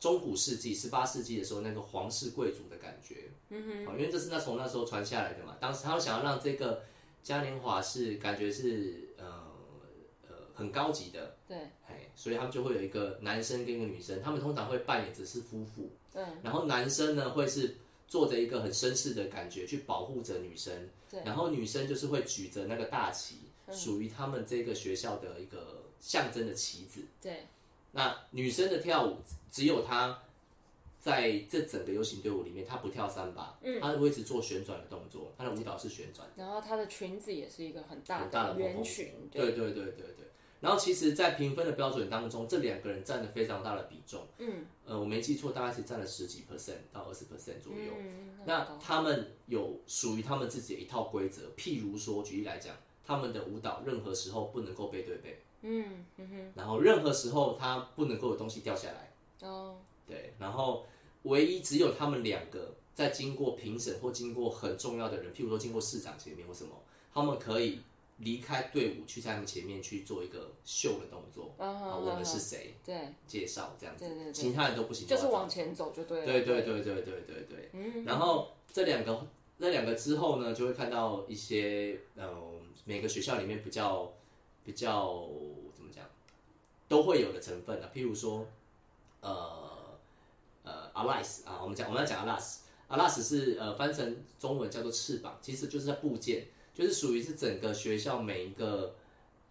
[0.00, 5.56] 中古世纪、十八世纪的时候，那个皇室贵族的感觉，嗯哼，因为这是那从那时候传下来的嘛。
[5.60, 6.82] 当时他们想要让这个
[7.22, 9.24] 嘉年华是感觉是呃
[10.28, 23.36] 呃很高级的，对，嘿，所以他们就会有一个男生跟一个女生，他们通常会扮演只是夫妇，嗯，然后男生呢会是做着一个很绅士的感觉去保护着女生，对，然后女生就是会举着那个大旗，
[23.70, 27.46] 属于他们这个学校的一个象征的旗子，对。
[27.94, 29.18] 那女生的跳舞，
[29.50, 30.18] 只有她
[30.98, 36.26] 在这整个游行队伍里面，她不跳三把，嗯，她会一直做旋转的动作，她的舞蹈是旋转。
[36.34, 39.12] 然后她的裙子也是一个很大很大的圆裙。
[39.30, 40.31] 对对对对对。
[40.62, 44.26] 然后其实，在评分的标准当中，这两个人占了非常大的比重。
[44.38, 44.64] 嗯。
[44.86, 47.92] 呃，我没记错，大概是占了十几 percent 到二十 percent 左右。
[47.98, 48.38] 嗯。
[48.46, 55.42] 那他们有属于他们自己的一套规则，譬如说，举例来讲，他们的舞蹈任何时候不能够背对背。
[55.64, 59.12] 嗯嗯哼，然后任何时候他不能够有东西掉下来
[59.46, 60.84] 哦，对，然后
[61.22, 66.70] 唯一只有他们两个在经过评审或经过很重要的人，譬如说经过市长前面或什么，
[67.14, 67.80] 他们可以
[68.22, 72.74] 离开队伍去在他们前面去做一个秀的动作啊，我们是谁？
[72.84, 76.26] 对，介绍这样子，其他人都不行，就是往前走就对了。
[76.26, 79.26] 对对对对对对对，嗯，然后这两个
[79.58, 84.12] 那两个之后呢，就会看到一些嗯每个学校里面比较。
[84.64, 85.28] 比较
[85.74, 86.04] 怎么讲，
[86.86, 88.46] 都会有的成分啊，譬如说，
[89.20, 89.98] 呃
[90.62, 98.94] 呃，alas 啊，我们讲我们要讲 alas，alas 是呃翻成中文叫做翅膀，其实就是在部件，就是属于是整个学校每一个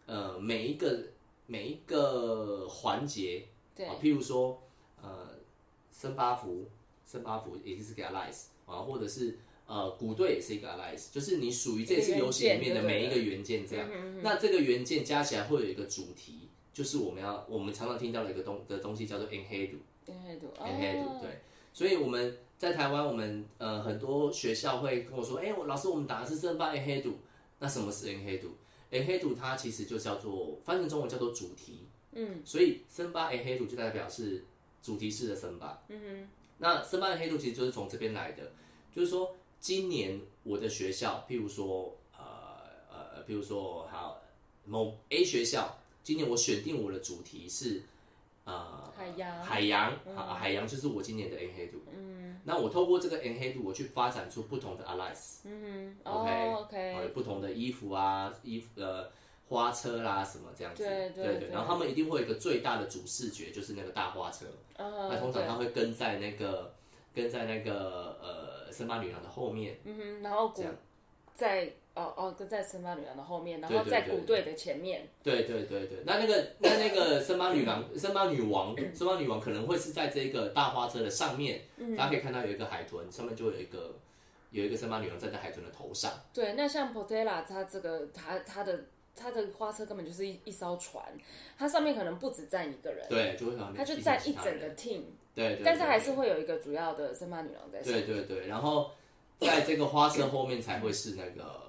[0.06, 1.04] 呃每一个
[1.48, 3.86] 每一个环节，对。
[3.86, 4.62] 啊，譬如说
[5.02, 5.30] 呃
[5.92, 6.66] 森巴福，
[7.06, 13.90] 森巴福也是个 allies 啊，或者是呃鼓队也是一个 allies，就是你属于这次游戏里面的每一个元件这样。
[14.22, 19.78] 那这个元件加起来会有一个主题，就是我们要我们常常听到的一个东的东西叫做 enhedu。
[20.04, 20.14] 度
[20.60, 27.14] enhedu 对，所以我们在台湾，我们呃很多学校会跟我说，哎、我老师我们打的是森巴 enhedu，
[27.58, 31.88] 那什么是 enhedu？enhedu 它其实就叫做翻成中文叫做主题。
[32.12, 34.46] 嗯，所以森巴 enhedu 就代表是
[34.80, 35.82] 主题式的森巴。
[35.88, 36.28] 嗯哼，
[36.60, 38.52] 那森巴 enhedu 其实就是从这边来的，
[38.96, 42.22] 就是说今年我的学校，譬如说呃
[42.92, 44.22] 呃，譬如说好
[44.66, 47.82] 某 A 学校，今年我选定我的主题是
[48.44, 51.80] 呃海洋海洋啊，海洋就是我今年的 N 黑度。
[51.92, 55.40] 嗯，那我透过这个 N 黑度，我去发展出不同的 allies。
[55.46, 59.10] 嗯 OK 哦，OK，有不同的衣服啊，衣服呃
[59.48, 60.84] 花车啦什么这样子。
[60.84, 64.46] 对对对对然后他们一定会有一个最大的主视觉，就是那个大花车。
[64.78, 66.74] 嗯那通常他会跟在那个
[67.14, 69.78] 跟在那个呃森巴女郎的后面。
[69.84, 70.76] 嗯哼，然后鼓这样
[71.34, 81.96] 在哦哦跟在森巴女郎的后面，然后对对对在鼓队的前面，对对对对，那那个那那个森巴女郎、森巴女王、 森巴女王可能会是在这个大花车的上面，嗯。
[81.96, 83.94] 大家可以看到有一个海豚，上面就有一个
[84.52, 86.12] 有一个森巴女郎站在海豚的头上。
[86.34, 91.04] 对，那像 Portela 它这个它它的它的花车根本就是一一艘船，
[91.58, 95.02] 它上面可能不止站一个人，对，就会旁边它就站一整个 team，
[95.36, 98.92] 对对，但是还是会有一个主要的森巴女郎在上对对对，然后
[99.40, 101.60] 在这个花车后面才会是那个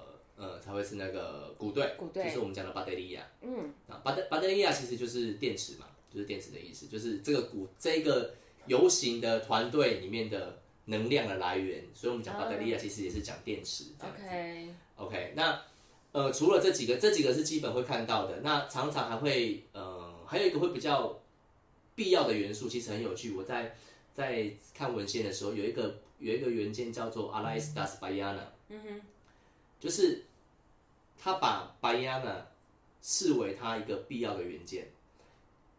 [0.43, 3.25] 呃，才会是那个鼓队，鼓队就是我们讲的巴德利亚。
[3.41, 8.33] 嗯，啊，巴德巴德利亚其实就是电池嘛，就是电池的意思，就是这个鼓这个
[8.67, 14.23] 游行的团队里面的能量的来源，所以我们讲巴德利亚其实也是讲电池这样子。
[14.97, 15.61] OK，OK，那
[16.11, 21.17] 呃，除了这几个，这几个是基本会看到的，那常常还会呃，还有一个会比较
[21.95, 23.31] 必要的元素，其实很有趣。
[23.31, 23.75] 我在
[24.13, 29.01] 在看文献的时候，有一个有一个原件叫做 Alais das Bayana，嗯哼，
[29.79, 30.23] 就是
[31.23, 32.41] 他把 Bayana
[33.01, 34.87] 视为他一个必要的元件，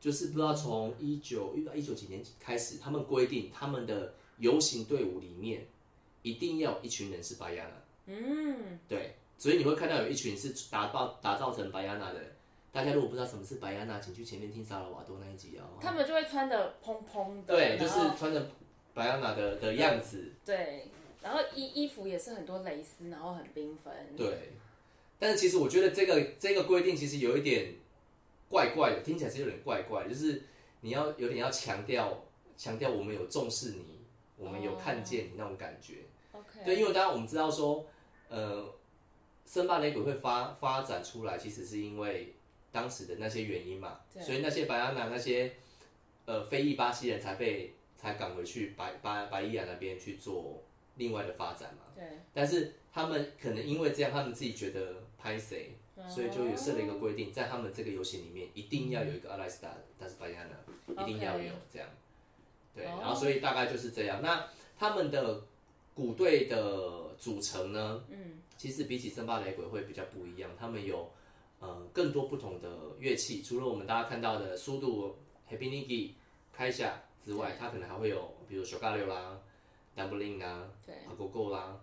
[0.00, 5.66] 就是不知道从一九一九几年开始，他们规定他们的游行队伍里面
[6.22, 7.83] 一定要有一群人是 Bayana。
[8.07, 12.20] 嗯，对，所以你会看到有一群是打造打造成白亚娜的。
[12.72, 15.78] 大家如果不知道什么是白亚娜，请去前面听萨拉瓦多那一集哦。
[15.78, 18.50] 他们就会穿的蓬蓬的，对，就是穿着
[18.94, 20.33] 白亚娜的的样子。
[20.42, 20.90] 对，
[21.22, 24.54] 然后衣衣服也是很多蕾丝，然后很缤纷，对，
[25.18, 27.74] 但是其实我觉得这个这个规定其实有一点
[28.48, 30.42] 怪怪的，听起来是有点怪怪，就是
[30.81, 32.24] 你要有点要强调
[32.57, 34.00] 强调我们有重视你，
[34.37, 35.94] 我们有看见你那种感觉。
[36.33, 37.87] ，OK，对，因为当然我们知道说，
[38.29, 38.72] 呃，
[39.44, 42.35] 森巴雷鬼会发发展出来，其实是因为
[42.70, 45.53] 当时的那些原因嘛，对所以那些白亚娜那些
[46.27, 50.62] 呃非裔巴西人才被才赶回去白白白伊亚那边去做
[50.96, 51.85] 另外的发展嘛。
[51.94, 55.76] 对，但是他们可能因为这样，他们自己觉得拍谁，
[56.09, 61.88] 所以就有设了一个规定，在他们这个游戏里面一定要有一个阿莱斯达，但是白亚娜一定要有这样。
[62.72, 62.98] 对，哦。
[63.00, 64.22] 然后所以大概就是这样。
[64.22, 64.46] 那
[64.78, 65.42] 他们的
[65.92, 68.04] 鼓队的组成呢？
[68.09, 71.11] 嗯，其实比起森巴雷鬼会比较不一样，他们有
[71.59, 72.68] 呃更多不同的
[73.00, 75.18] 乐器，除了我们大家看到的速度
[75.50, 76.11] Happy Niki
[76.52, 79.37] 开下之外，它可能还会有比如小嘎六啦、
[79.96, 80.94] Dumbling 啊、对。
[81.09, 81.80] 阿狗狗啦，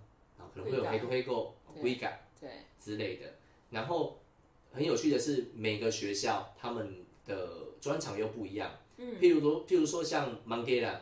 [0.54, 3.26] 可能会有黑狗黑狗、对 Viga 对，之类的。
[3.70, 4.20] 然后
[4.74, 7.48] 很有趣的是，每个学校他们的
[7.80, 8.72] 专长又不一样。
[8.98, 10.96] 嗯，譬如说，譬如说像 Mangala。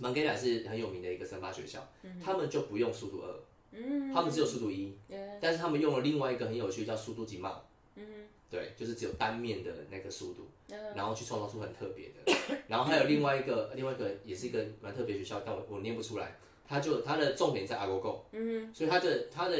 [0.00, 1.86] Mangala 是很有名的一个森巴学校，
[2.24, 3.34] 他们就不用速度二，
[3.72, 4.94] 嗯，他们只有速度一，
[5.40, 8.04] 但是他们用了另外一个很有趣叫速度警帽，嗯，
[8.48, 10.46] 对，就是只有单面的那个速度，
[10.94, 12.32] 然后去创造出很特别的，
[12.68, 16.38] 然后还有另外一个另外一个也是一个蛮特别学校，但我我念不出来，
[16.70, 19.58] 它就他的重点在阿狗狗，嗯，所以他的他的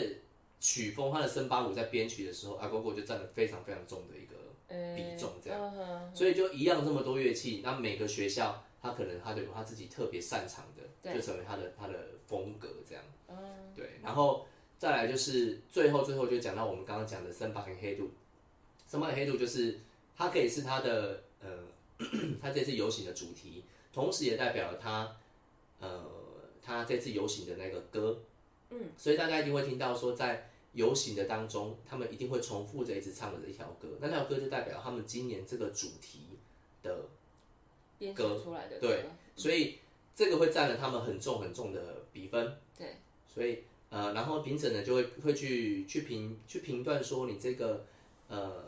[0.60, 4.36] 曲风，他的森巴舞在编曲的时候，阿狗狗就占了非常非常重的一个
[4.94, 5.60] 比重，这样。
[5.76, 11.94] 样，所以就一样这么多乐器，那每个学校他可能他就有他自己特别擅长的，就成为他的他的
[12.28, 13.02] 风格这样。
[13.74, 14.46] 对，然后
[14.78, 18.08] 再来就是最后最后就讲到我们刚刚讲的森巴跟黑度，
[18.86, 19.80] 森巴跟黑度就是
[20.16, 21.64] 它可以是它的呃，
[22.40, 25.16] 它这次游行的主题，同时也代表了它
[25.80, 26.04] 呃，
[26.62, 28.22] 它这次游行的那个歌。
[28.70, 30.46] 嗯，所以大家一定会听到说在。
[30.72, 36.38] 游行的当中，他们一定会重复着一直唱的这一条歌，那条歌就代表他们今年这个主题
[36.80, 37.08] 的
[37.98, 39.80] 编歌出来的对，所以
[40.14, 42.56] 这个会占了他们很重很重的比分。
[42.78, 47.84] 对，所以呃，然后评审呢就会会去去评去评断说你这个
[48.28, 48.64] 呃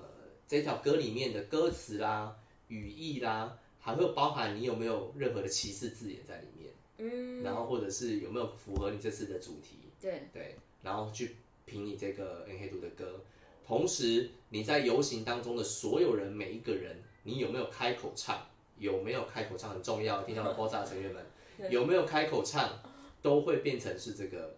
[0.49, 6.73] 这条歌里面的歌词啦、语义啦，还会包含你有没有任何的歧视字眼在里面，
[7.03, 13.21] 嗯，然后或者是有没有符合你这次的主题，对对，然后去评你这个 N 黑度的歌，
[13.67, 18.47] 同时你在游行当中的所有人每一个人，你有没有开口唱？
[18.79, 21.25] 有没有开口唱很重要，听到的爆炸成员们
[21.71, 22.81] 有没有开口唱，
[23.21, 24.57] 都会变成是这个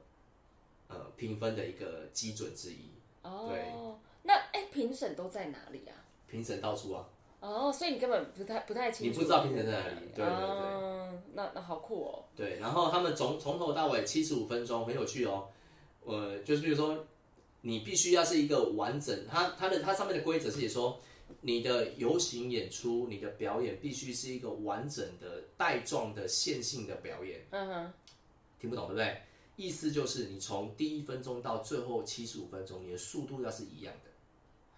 [0.88, 2.90] 呃评分的一个基准之一。
[3.22, 5.92] 哦，那哎，评审都在哪里啊？
[6.26, 7.06] 评审到处啊。
[7.44, 9.12] 哦，所以你根本不太不太清楚。
[9.12, 10.06] 你不知道平成在哪里？
[10.14, 11.20] 对对对。
[11.34, 12.24] 那那好酷哦。
[12.34, 15.48] 对，然后他们从从头到尾七十五分钟，很有趣哦。
[16.04, 17.04] 呃，就是比如说，
[17.60, 20.98] 你必须要是一个完整，它它的它上面的规则是写说。
[21.40, 27.40] 你的游行演出，你的表演必须是一个完整的带状的线性的表演。
[27.50, 27.92] 嗯哼，
[28.60, 29.20] 听不懂对不对？
[29.56, 34.10] 意思就是你从第一分钟到最后七十五分钟，你的速度要是一样的。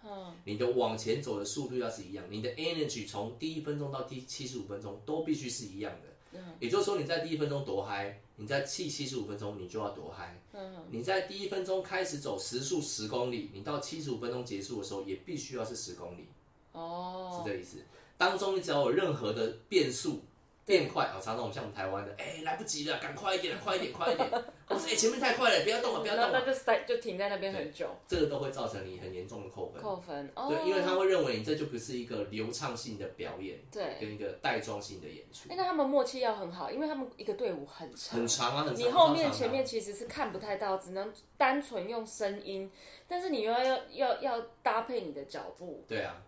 [0.03, 6.39] 嗯，你的往前走的速度要是一样，你的 energy 从第一分钟到第七十五分钟都必须是一样的。
[6.39, 10.41] 嗯，也就是说你在第一分钟多嗨，你在气七十五分钟你就要多嗨。
[10.53, 16.25] 嗯，你在第一分钟开始走时速十公里，你到七十五分钟结束的时候也必须要是十公里。
[16.73, 17.77] 哦，是这意思。
[18.17, 20.21] 当中你只要有任何的变数
[20.67, 24.29] 变快，哦，常常我们像我们台湾的，哎，来不及了，赶快一点，快一点，快一点。
[24.67, 26.31] 我 说，哎，前面太快了，不要动了，不要动了。
[26.33, 27.87] 那就塞，就停在那边很久。
[28.05, 29.81] 这个都会造成你很严重的扣分。
[29.81, 35.47] 扣分，对，因为他会认为你这就不是一个流畅性的表演，对，跟一个带状性的演出。
[35.49, 38.85] 哎，那他们默契要很好，因为他们一个队伍很长，很长啊，很长。
[38.85, 42.69] 你后面前面其实是看不太到，只能单纯用声音，
[43.07, 45.81] 但是你又要要要要搭配你的脚步。
[45.87, 46.21] 对啊。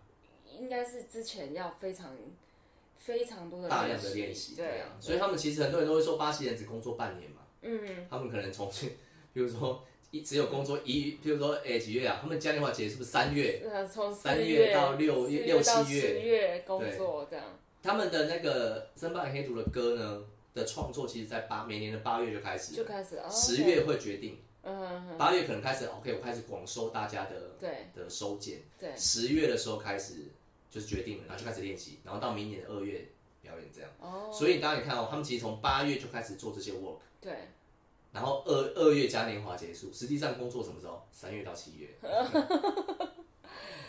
[0.58, 2.14] 应该是之前要非常
[3.10, 8.70] 非常多的大量的练习，对啊，所以他们其实很多人都会说巴西人只工作半年嘛，嗯，他们可能从，
[9.32, 13.60] 比如说一只有工作一，比如说哎几月啊，他们嘉年华节是不是三月，
[13.92, 17.44] 从三月到六月六七月月工作这样。
[17.82, 20.22] 他们的那个森巴黑图的歌呢
[20.54, 24.38] 的创作，其实在八每年的八月就开始，就开始，十月会决定。
[24.62, 30.26] 嗯，八月可能开始，OK，我开始广收大家的对的收件，对，十月的时候开始。
[30.70, 33.08] 就是决定了，然后就开始练习，然后到明年的二月
[33.42, 33.90] 表演这样。
[34.00, 34.30] 哦。
[34.32, 36.98] 所以当然你看哦，他们其实从八月就开始做这些 work。
[37.20, 37.48] 对。
[38.12, 41.02] 然后二二月嘉年华结束，实际上工作什么时候？
[41.12, 41.88] 三月到七月。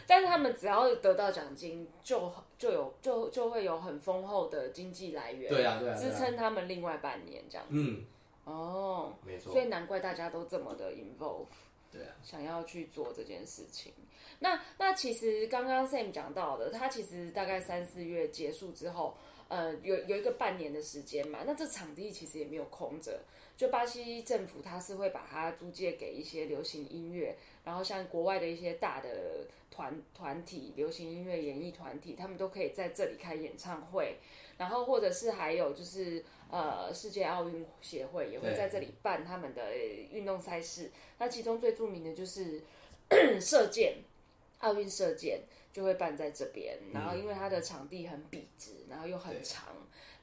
[0.08, 5.50] 但是他们只要得到奖金，就就有就就会有很丰厚的经济来源。
[5.50, 5.96] 对啊，对啊。
[5.96, 7.74] 支撑他们另外半年这样子。
[7.76, 8.06] 嗯。
[8.44, 9.14] 哦。
[9.26, 9.54] 没错。
[9.54, 11.46] 所以难怪大家都这么的 involve。
[11.92, 12.14] 对啊。
[12.22, 13.94] 想要去做这件事情。
[14.44, 19.16] 那那其实刚刚 Sam 讲到的，他其实大概三四月结束之后，
[19.48, 21.44] 呃，有有一个半年的时间嘛。
[21.46, 23.20] 那这场地其实也没有空着，
[23.56, 34.18] 就巴西政府他是会把它租借给一些流行音乐，然后像国外的一些大的团团体、流行音乐演艺团体，他们都可以在这里开演唱会。
[34.58, 39.78] 然后或者是还有就是呃，世界奥运协会也会在这里办他们的
[40.12, 40.90] 运动赛事。
[41.20, 42.60] 那其中最著名的就是
[43.40, 43.98] 射箭。
[44.62, 45.42] 奥运射箭
[45.74, 49.76] 就会办在这边，然后因为它的场地很笔直，然后又很长，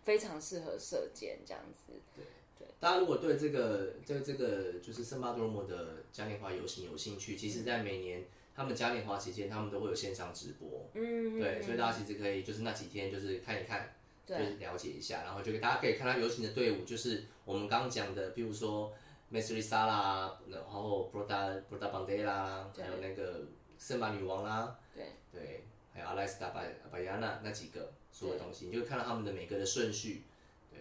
[0.03, 1.93] 非常适合射箭这样子。
[2.15, 2.25] 对
[2.59, 8.25] 对，大家如果对这个对这个就是圣巴多罗的嘉年华游行有兴趣，其实，在每年
[8.55, 10.89] 他们嘉年华期间，他们都会有线上直播。
[10.95, 13.95] 嗯，对，所以大家其实可以就是那几天就是看一看，
[14.27, 18.93] 就是了解一下，然后就给大家可以看到游行的队伍，就是我们刚刚讲的，比如说
[19.31, 23.43] m e s r i s a 啦，然后 Broda Broda Bandera，还有那个。
[23.79, 25.07] 圣马女王啦，对。
[25.33, 25.65] 对，
[25.95, 30.25] 还有阿莱斯达巴巴亚娜那几个所有东西，你就看到他们的每个的顺序，
[30.71, 30.81] 对。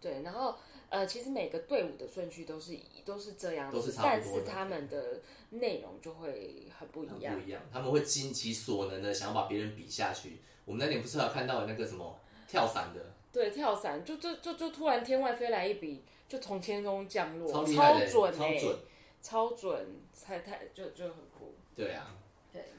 [0.00, 0.56] 对，然后
[0.88, 10.38] 呃，其实每个队伍的顺序都是都是这样，子，但是他们的内容就会很不一样，不一样，他们会尽其所能的想要把别人比下去。
[10.64, 13.00] 我们那天不是有看到那个什么跳伞的，
[13.32, 18.78] 对，跳伞就就就就突然天外飞来一笔，就从天空降落，超准，超准，
[19.20, 19.86] 超准，
[20.24, 22.14] 太太就就很酷，对啊。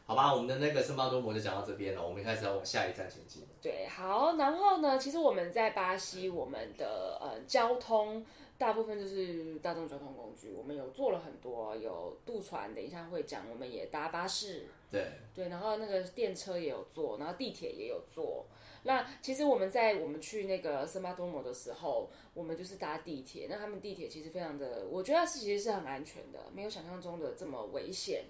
[0.05, 3.43] 好吧，我们的那个圣巴多摩就讲到这边了，我们开始要往下一站前进。
[3.61, 8.25] 对，好，然后呢，其实我们在巴西，我们的呃交通
[8.57, 18.47] 大部分就是大众交通工具，我们有做了很多，有渡船，等一下会讲，我们也搭巴士，对对，然后那个电车也有坐，然后地铁也有坐。
[18.83, 28.23] 那其实我们在我们去那个圣巴多摩的时候，我们就是搭地铁，那他们地铁其实非常的，我觉得是其实是很安全的，没有想象中的这么危险。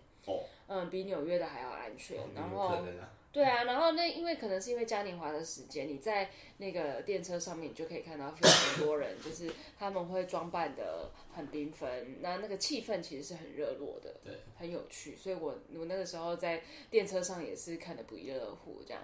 [0.68, 2.18] 嗯，比纽约的还要安全。
[2.36, 2.78] 然后，
[3.32, 15.16] 对啊，然后那因为可能是因为嘉年华的时间，你在那个电车上面，你就可以看到非常多人，就是他们会装扮的很缤纷，那那个气氛其实是很热络的，对，很有趣。
[15.16, 19.04] 所以我我那个时候在电车上也是看的不亦乐乎这样。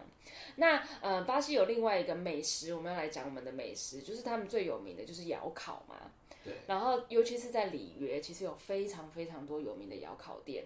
[0.56, 6.12] 那呃，巴西有另外一个美食，我们要来讲我们的美食，就是他们最有名的就是窑烤嘛。
[6.44, 6.54] 对。
[6.66, 10.66] 然后尤其是在里约，其实有非常非常多有名的窑烤店。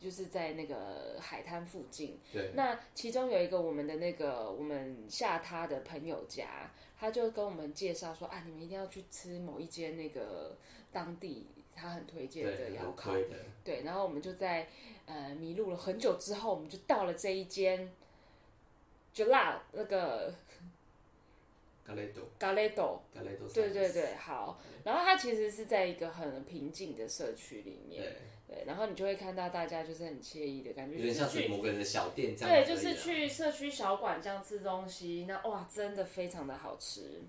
[0.00, 2.52] 就是在那个海滩附近，对。
[2.54, 10.56] 那其中有一个我们的那个我们下榻的朋友家，他就跟我们介绍说啊，你们一定要去吃某一间那个
[10.90, 11.46] 当地
[11.76, 13.12] 他很推荐的窑烤，
[13.62, 13.82] 对。
[13.82, 14.66] 然后我们就在
[15.04, 17.92] 呃迷路了很久之后，我们就到了这一间，
[19.12, 20.34] 就辣那个。
[21.82, 24.60] 咖喱豆，咖喱豆，咖喱豆，对对对，好。
[24.84, 28.14] 然后它其实是在一个很平静的社区里面。
[28.50, 32.52] 对，然后你就会看到大家就是很惬意的感觉，有点像是某个人的小店这样。
[32.52, 37.20] 对，就是去社区小馆这样吃东西，那哇，真的非常的好吃。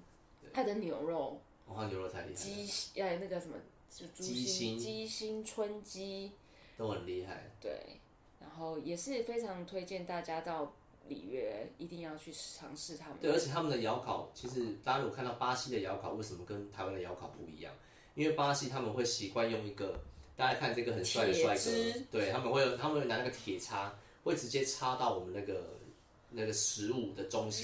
[0.51, 2.33] 它的牛肉，哇，牛肉太厉害。
[2.33, 3.55] 鸡，哎，那个什么，
[3.95, 6.31] 就鸡心，鸡心春鸡
[6.75, 7.51] 都很厉害。
[7.61, 7.99] 对，
[8.39, 10.73] 然后也是非常推荐大家到
[11.07, 13.19] 里约一定要去尝试他们。
[13.21, 17.71] 对，而且他们的窑烤，其实大家有看到巴西的窑烤为什么跟台湾的窑烤不一样？
[18.15, 20.01] 因为巴西他们会习惯用一个。
[20.41, 25.77] 大家看这个很帅的帅哥，对他们会有，他们会拿那个铁叉，会直接插到我们那个
[26.31, 27.63] 那个食物的中心，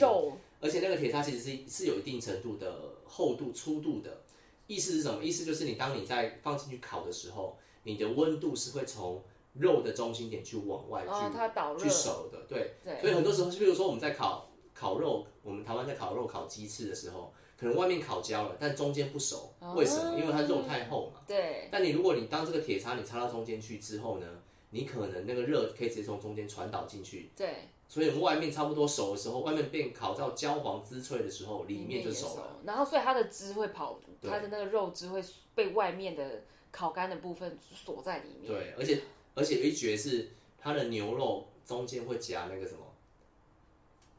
[0.61, 4.21] 而且那个铁叉其实是是有一定程度的厚度、粗度的。
[4.67, 5.23] 意思是什么？
[5.23, 9.23] 意思就是你当你在放进去烤的时候，你的温度是会从
[9.53, 12.75] 肉的中心点去往外去去熟的，对。
[13.01, 17.33] 所以很多时候，就比如说我们在烤烤肉，我们台湾在烤肉、烤鸡翅的时候。
[17.59, 20.19] 可能外面烤焦了，但中间不熟，为什么？
[20.19, 21.21] 因为它肉太厚嘛。
[21.25, 21.67] 对。
[21.71, 24.27] 但你如果你当这个铁叉你插到中间去之后呢，
[24.69, 27.31] 你可能那个热可以直接从中间传导进去。
[27.35, 27.69] 对。
[27.89, 32.59] 所以外面差不多熟的时候，外面变烤到焦黄滋脆的时候，里面就熟了。
[32.65, 35.23] 然后所以它的汁会跑，它的那个肉汁会
[35.55, 38.51] 被外面的烤干的部分锁在里面。
[38.51, 39.01] 对，而且
[39.33, 40.29] 而且有一绝是
[40.59, 42.81] 它的牛肉中间会夹那个什么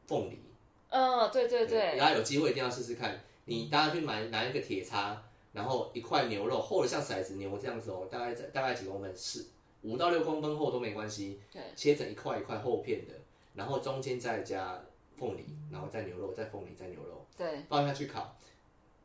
[0.07, 0.39] 凤梨。
[0.89, 1.95] 嗯，对对对。
[1.95, 3.21] 大家有机会一定要试试看。
[3.49, 5.19] 你大家去买拿一个铁叉，
[5.51, 9.45] 然后一块牛肉厚的像骰子牛这样子哦，大概在大概几公分，是
[9.81, 11.39] 五到六公分厚都没关系。
[11.51, 13.13] 对，切成一块一块厚片的，
[13.55, 14.79] 然后中间再加
[15.17, 18.37] 凤梨，然后再牛肉，再凤梨，再牛肉，对，放下去烤。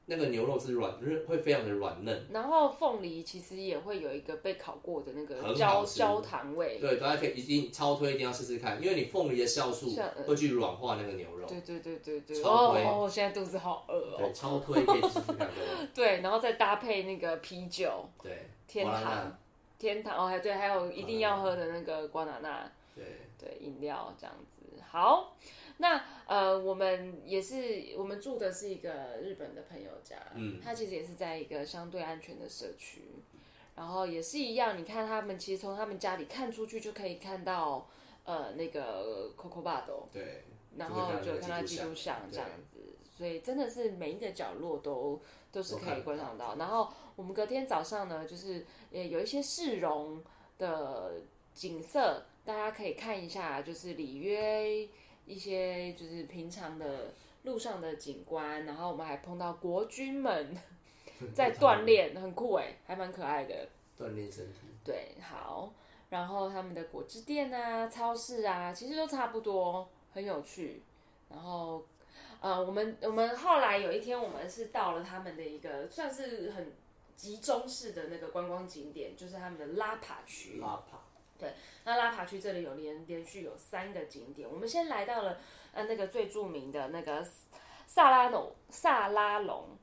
[0.06, 2.26] 那个牛肉是软，就是会非常的软嫩。
[2.30, 6.78] 然后凤梨其实也会有一个被烤过的那个焦焦糖味。
[6.78, 9.96] 对，大家可以一定超推，一定要试试看，因为你凤梨的酵素
[10.26, 11.46] 会去软化那个牛肉。
[11.46, 12.42] 对对对对对。
[12.42, 12.84] 超推！
[12.84, 14.16] 哦，现在肚子好饿哦。
[14.18, 15.48] 对，超推可以试试看。
[15.94, 18.04] 对，然后再搭配那个啤酒。
[18.22, 18.50] 对。
[18.66, 19.38] 天堂，
[19.78, 22.70] 天堂哦，还对，还有一定要喝的那个瓜纳纳。
[22.94, 23.04] 对。
[23.38, 25.34] 对，饮料这样子好。
[25.84, 33.02] 那呃，我们也是，我们住的是一个日本的朋友家，嗯，他其实也是在一个相对安全的社区，
[33.76, 37.86] 然后也是一样，你看他们其实从他们家里看出去就可以看到
[38.24, 40.44] 呃那个 Coco Bado，对，
[40.78, 42.78] 然后就看到基督像这样子，
[43.14, 45.20] 所以真的是每一个角落都
[45.52, 46.56] 都是可以观赏到。
[46.56, 50.24] 然后我们隔天早上呢，就是也有一些市容
[50.56, 51.20] 的
[51.52, 54.88] 景色，大家可以看一下，就是里约。
[55.26, 57.12] 一些就是平常的
[57.42, 60.56] 路上的景观，然后我们还碰到国军们
[61.34, 63.68] 在锻炼，很酷哎，还蛮可爱的。
[63.98, 64.58] 锻炼身体。
[64.84, 65.72] 对，好。
[66.10, 70.82] 然后他们的果汁店啊、超市啊，其实都差不多，很有趣。
[71.28, 71.84] 然后，
[72.40, 76.72] 呃，我们我们后来有一天，我们是到了他们的一个算是很
[77.16, 80.60] 集中式的那个观光景点，就是他们的拉帕区。
[80.60, 81.00] 拉帕。
[81.38, 81.52] 对，
[81.84, 85.38] 那拉帕区这里有连连续有三个景点，我们先来到了
[85.72, 87.26] 呃那个最著名的那个
[87.86, 89.76] 萨拉隆萨拉隆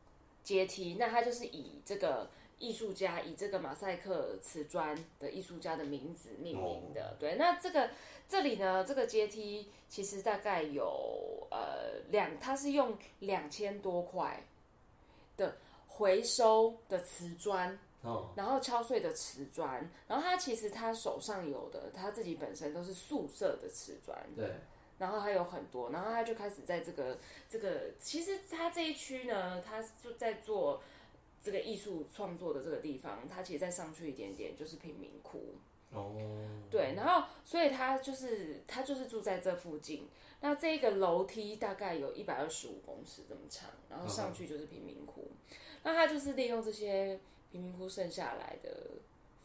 [0.44, 7.16] 阶梯，那它就是以这个艺术家以这个马赛克瓷砖的艺术家的名字命名的。
[7.20, 7.90] 对，那这个
[8.30, 14.42] 这里呢，这个阶梯其实大概有呃两，它是用两千多块
[15.36, 17.78] 的回收的瓷砖。
[18.36, 24.56] 然后敲碎的瓷砖，然后他其实他手上有的，他自己本身都是素色的瓷砖，对，
[24.98, 30.82] 然后还有很多，然后他就开始在这个这个，其实他这一区呢，他就在做
[31.44, 35.54] 这个艺术创作的这个地方，他其实再上去一点点就是贫民窟，
[35.92, 36.16] 哦，
[36.72, 45.30] 对，然后所以他就是他就是住在这附近，那这个楼梯大概有一百二十五公尺这么长，然后上去就是贫民窟，
[45.84, 47.20] 那他就是利用这些。
[47.52, 48.70] 贫民窟剩下来的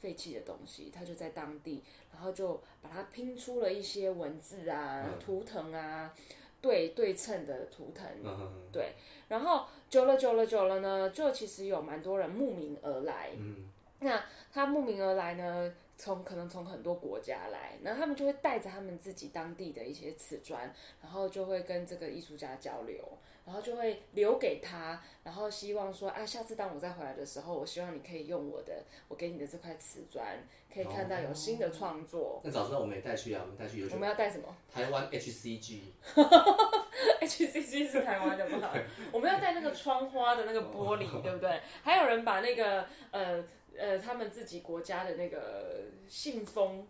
[0.01, 1.83] 废弃的东西，他就在当地，
[2.13, 6.15] 然后就把它拼出了一些文字啊、图腾啊，
[6.61, 8.07] 对对称的图腾，
[8.71, 8.93] 对，
[9.29, 13.69] 然后久了久了久了呢，就其实有蛮多人慕名而来，嗯，
[14.01, 23.03] 那他慕名而来呢，从可能从很多国家来，然后他们就会带着他们自己当地的一些瓷砖，然后就会跟这个艺术家交流，
[23.47, 30.27] 然后就会留给他，然后希望说啊，下次当我再回来的时候，我希望你可以用我的，我给你的这块瓷砖，
[30.73, 32.41] 可以看到有新的创作。
[32.45, 38.73] 那早知道我们也带去啊，我们带去有我们要带什么台湾 HCG，？HCG 是台湾的吗？
[39.13, 41.61] 我们要带那个窗花的那个玻璃，对不对？
[41.83, 43.45] 还有人把那个呃
[43.79, 46.87] 呃他们自己国家的那个信封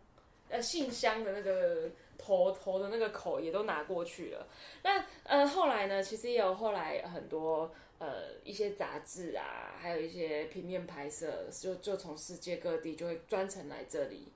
[0.49, 4.47] 呃信箱的那个头头的那个口也都拿过去了。
[4.83, 14.33] 那呃后来呢，其实也有后来很多呃一些杂志啊，还有一些平面拍摄，就就从世界各地就会专程来这里。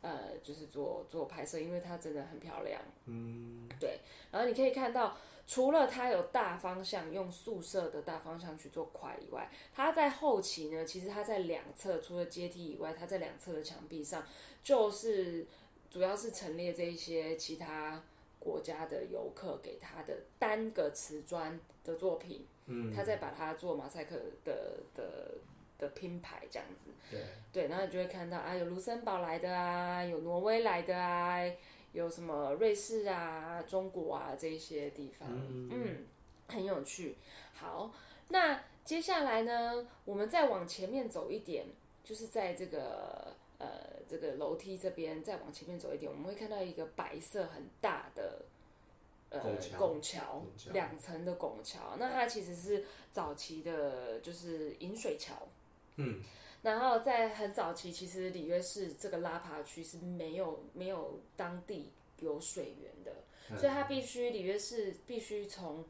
[0.00, 2.80] 呃，就是做做拍摄，因为它真的很漂亮。
[3.06, 3.98] 嗯，对，
[4.30, 14.24] 然后你可以看到，除了它有大方向用宿舍的大方向去做块以外，它在后期呢，其实它在两侧除了阶梯以外，它在两侧的墙壁上，
[14.62, 15.44] 就是
[15.90, 18.02] 主要是陈列这一些其他
[18.38, 25.34] 国家的游客给他的单个瓷砖的作品，嗯，他再把它做马赛克的的
[25.78, 26.90] 的拼排这样子。
[27.10, 27.20] 对，
[27.52, 31.38] 对，然后你就会看到啊，有卢森堡来的啊，有挪威来的啊，
[31.92, 36.06] 有什么瑞士啊、中国啊这一些地方，嗯
[36.48, 37.16] 很有趣。
[37.54, 37.90] 好，
[38.28, 41.66] 那接下来呢，我们再往前面走一点，
[42.04, 48.46] 就是在这个呃这个楼梯这边再往前面走一点，我们会看到一个白色很大的。
[49.30, 55.34] 呃拱桥拱桥拱桥两层的拱桥，那它其实是早期的，就是引水桥。
[55.96, 56.22] 嗯，
[56.62, 65.84] 然后在很早期，其实里约市这个拉帕区是没有没有当地有水源的，所以它必须里约市必须从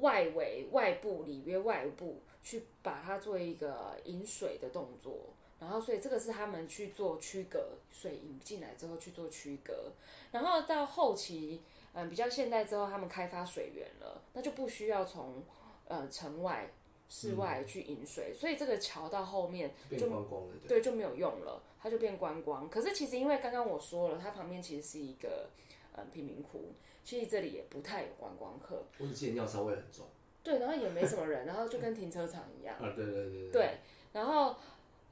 [0.00, 5.32] 外围外部里约外部去把它做一个引水的动作。
[5.60, 9.92] 然后，所以这个是他们去做区隔，水引进来之后去做区隔。
[10.32, 15.42] 然后到后期，嗯，比较现代之后，他们开发水源了，那就不需要从
[15.86, 16.70] 呃城外、
[17.08, 22.68] 室外去引水，所以这个桥到后面就光光，对，对，就没有用了，它就变观光。
[22.68, 25.48] 可是其实因为刚刚我说了，它旁边其实是一个
[25.96, 26.72] 嗯贫民窟，
[27.04, 28.84] 其实这里也不太有观光客。
[28.98, 30.06] 我只记得尿骚味很重，
[30.42, 32.76] 对，然后也没什么人，然后就跟停车场一样。
[32.76, 33.78] 啊，对对对对，
[34.12, 34.56] 然后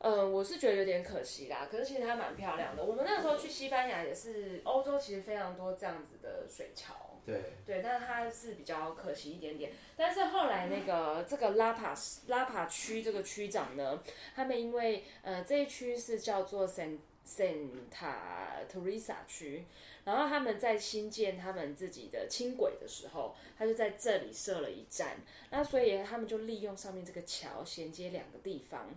[0.03, 1.68] 呃，我是觉得有点可惜啦。
[1.70, 2.84] 可是其实它蛮漂亮的。
[2.84, 6.92] 我们那个时候去西班牙也是，欧洲其实非常多这样子的水桥。
[7.24, 9.70] 对，对，但是它是比较可惜一点点。
[9.96, 11.94] 但是后来那个这个拉帕
[12.26, 14.03] 拉帕区这个区长呢，
[14.34, 19.64] 他们因为呃这一区是叫做 San Santa Teresa 区，
[20.03, 25.18] 然后他们在新建他们自己的轻轨的时候，他就在这里设了一站，
[25.50, 28.90] 那所以他们就利用上面这个桥衔接两个地方，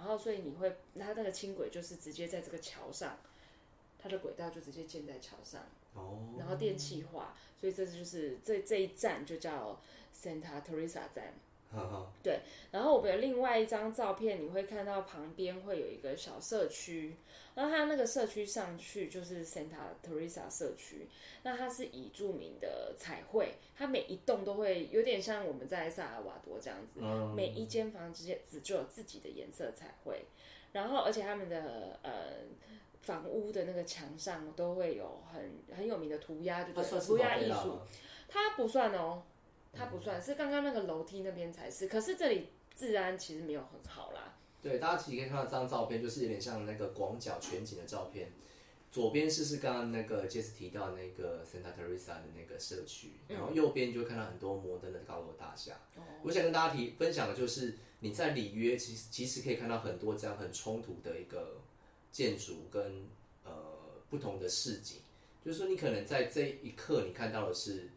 [0.00, 3.18] 然后所以你会，它那个轻轨就是直接在这个桥上，
[3.98, 5.60] 它的轨道就直接建在桥上。
[5.92, 9.78] 哦，然后电气化，所以这就是这这一站就叫
[10.14, 11.34] Santa Teresa 站。
[11.72, 12.12] 哈哈，
[12.72, 17.16] 然后我们有另外一张照片，你会看到旁边会有一个小社区，
[17.54, 21.08] 然后它那个社区上去就是 Santa Teresa 社区，
[21.44, 27.32] 那它是以著名的彩绘，它每一栋都会有点像我们在萨尔瓦多这样子，嗯。
[27.36, 30.24] 每一间房之间只就有自己的颜色彩绘，
[30.72, 32.10] 然后而且他们的呃
[33.00, 37.78] 房屋的那个墙上都会有很很有名的涂鸦，就对了，它算是涂鸦艺术
[38.28, 39.22] 它不算哦，
[39.72, 41.86] 它不算，是刚刚那个楼梯那边才是。
[41.86, 44.36] 可是这里治安其实没有很好啦。
[44.62, 48.30] 对，大家其实可以看到这张照片，就是有点像那个广角全景的照片。
[48.90, 55.78] 左边是是刚刚那个 Jess 提到那个 Santa Teresa 的那个社区，然后右边就会看到很多摩登的高楼大厦。
[56.24, 61.60] 我想跟大家提分享的就是你在里约，其实其实可以看到很多这样很冲突的一个
[62.10, 63.06] 建筑跟
[63.44, 63.52] 呃
[64.08, 64.98] 不同的市景，
[65.44, 67.88] 就是说你可能在这一刻你看到的是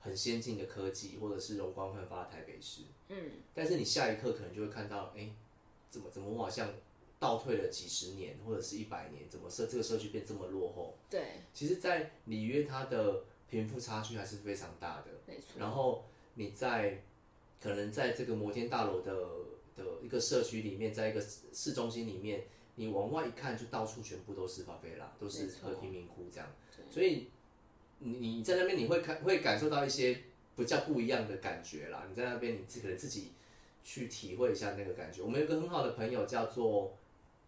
[0.00, 3.16] 很先进的科技，或者是容光焕发的台北市，嗯，
[3.54, 5.30] 但是你下一刻可能就会看到，哎、
[5.90, 6.68] 怎么怎么我好像
[7.18, 10.94] 倒退了几十年或者是一百年，怎么社这个社区变这么落后？
[11.10, 15.06] 对，其实，在里约它的贫富差距还是非常大的。
[15.26, 15.58] 没错。
[15.58, 17.02] 然后你在
[17.60, 19.12] 可能在这个摩天大楼的
[19.74, 22.44] 的一个社区里面，在一个市市中心里面，
[22.76, 26.48] 你往外一看，就到处全部都是法菲拉，都是和贫民窟这样。
[26.88, 27.28] 所以
[28.00, 30.18] 你你在那边你会看会感受到一些
[30.56, 32.04] 比较不一样的感觉啦。
[32.08, 33.32] 你在那边你自可能自己
[33.82, 35.22] 去体会一下那个感觉。
[35.22, 36.96] 我们有个很好的朋友叫做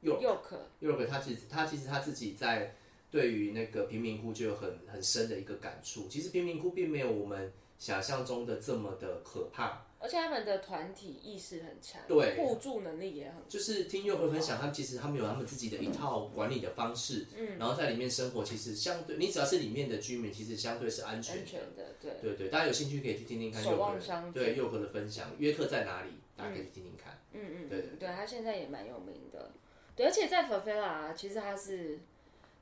[0.02, 0.40] York York
[0.80, 2.74] York 他其实他其实他自己在
[3.10, 6.08] 对于那个贫民窟就有很很深的一个感触。
[6.08, 9.89] 其实贫民窟并没有我们想象中的这么的可怕。
[10.02, 12.36] 而且他们的团体意识很强，对。
[12.36, 13.34] 互助能力也很。
[13.46, 22.12] 就是听 York 分享，他们其实他们有他们自己的一套管理的方式，嗯，然后在里面生活，其实相对你只要是里面的居民，其实相对是安全安全的，对。
[22.22, 27.18] 对对，大家有兴趣可以去听听看守望相助对 York 的分享，约克在哪里，大家可以去听听看。
[27.32, 27.82] 嗯嗯，对。
[27.98, 29.50] 对，他现在也蛮有名的，
[29.94, 31.98] 对，而且在 f e l a 其实他是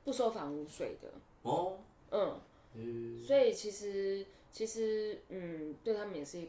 [0.03, 1.09] 不收房屋税的，
[1.43, 1.79] 哦，
[2.11, 2.39] 嗯，
[2.75, 6.41] 嗯，所以其实其实嗯，对他们也是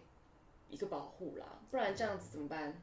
[0.71, 2.81] 一个保护啦，不然这样子怎么办？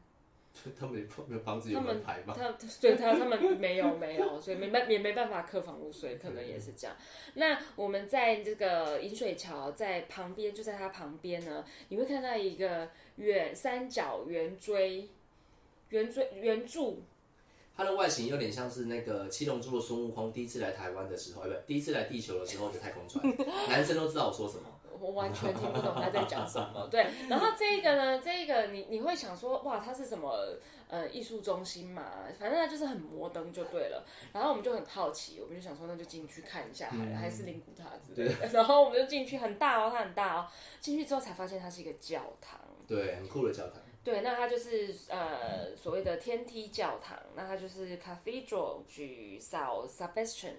[0.79, 2.33] 他们没有房子有他们门牌吗？
[2.35, 6.95] 他对他他们没有没有，所以没办也没办法客房屋税，可能也是这样。
[7.35, 15.07] 那我们在这个引水桥在旁边，就在它旁边呢，你会看到一个圆三角圆锥
[15.89, 17.03] 圆锥圆柱，
[17.75, 23.23] 它的外形有点像是那个七龙珠的孙悟空第一次来台湾的时候，哎，不，第一次来地球的时候的太空船，
[23.69, 24.63] 男生都知道我说什么。
[24.99, 26.87] 我完全听不懂他在讲什么。
[26.89, 30.35] 对，然后这个呢，这个你你会想说，哇，它是什么
[30.87, 32.03] 呃艺术中心嘛？
[32.39, 34.05] 反正它就是很摩登就对了。
[34.33, 38.47] 然后我们就很好奇，我们就想说，那就进去看一下好了，还是灵骨塔之类的。
[38.53, 40.47] 然后我们就进去，很大哦，它很大哦。
[40.79, 42.59] 进去之后才发现它是一个教堂。
[42.87, 43.81] 对，很酷的教堂。
[44.03, 50.53] 对，那它就是呃所谓的天梯教堂，那它就是 Cathedral du San Sebastian。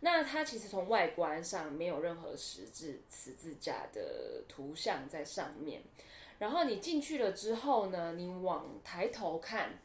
[0.00, 5.82] 那它其实从外观上没有任何十字十字架的图像在上面，
[6.38, 9.80] 然后你进去了之后呢，你往抬头看，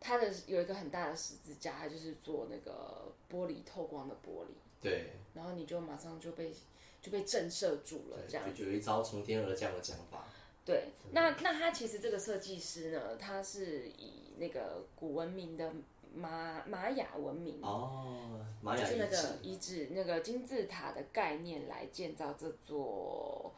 [0.00, 6.52] 它的有一个很大的十字架，它就是做那个玻璃透光的玻璃，对，然后你就马上就被
[7.00, 10.26] 就被震慑住了，这样就有一招从天而降的讲法。
[10.64, 15.72] 对，那那他其实这个设计师呢，他是以那个古文明的
[16.14, 23.54] 玛玛雅文明哦，玛雅就是那个遗址那个金字塔的概念来建造这座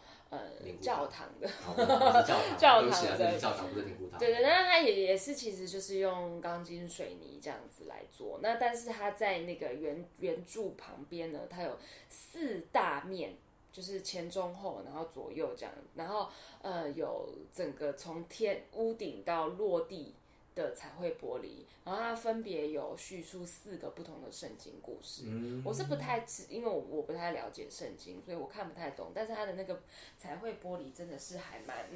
[0.81, 1.49] 教堂的。
[1.67, 4.19] 哦教堂，教 对不起啊，堂对这是教堂，不是灵骨塔。
[4.19, 8.41] 对对，那它也也是其实就是用钢筋水泥这样子来做。
[8.43, 11.79] 那但是它在那个圆圆柱旁边呢，它有
[12.09, 13.37] 四大面，
[13.71, 16.29] 就是前中后，然后左右这样，然后
[16.63, 20.15] 呃有整个从天屋顶到落地
[20.55, 25.25] 的彩绘玻璃，然后它分别有叙述四个不同的圣经故事。
[25.27, 29.13] 嗯，我是不太知，因为我我不太了解圣经，所以我看不太懂。
[29.15, 29.83] 但是它的那个
[30.19, 31.87] 彩绘玻璃真的是还蛮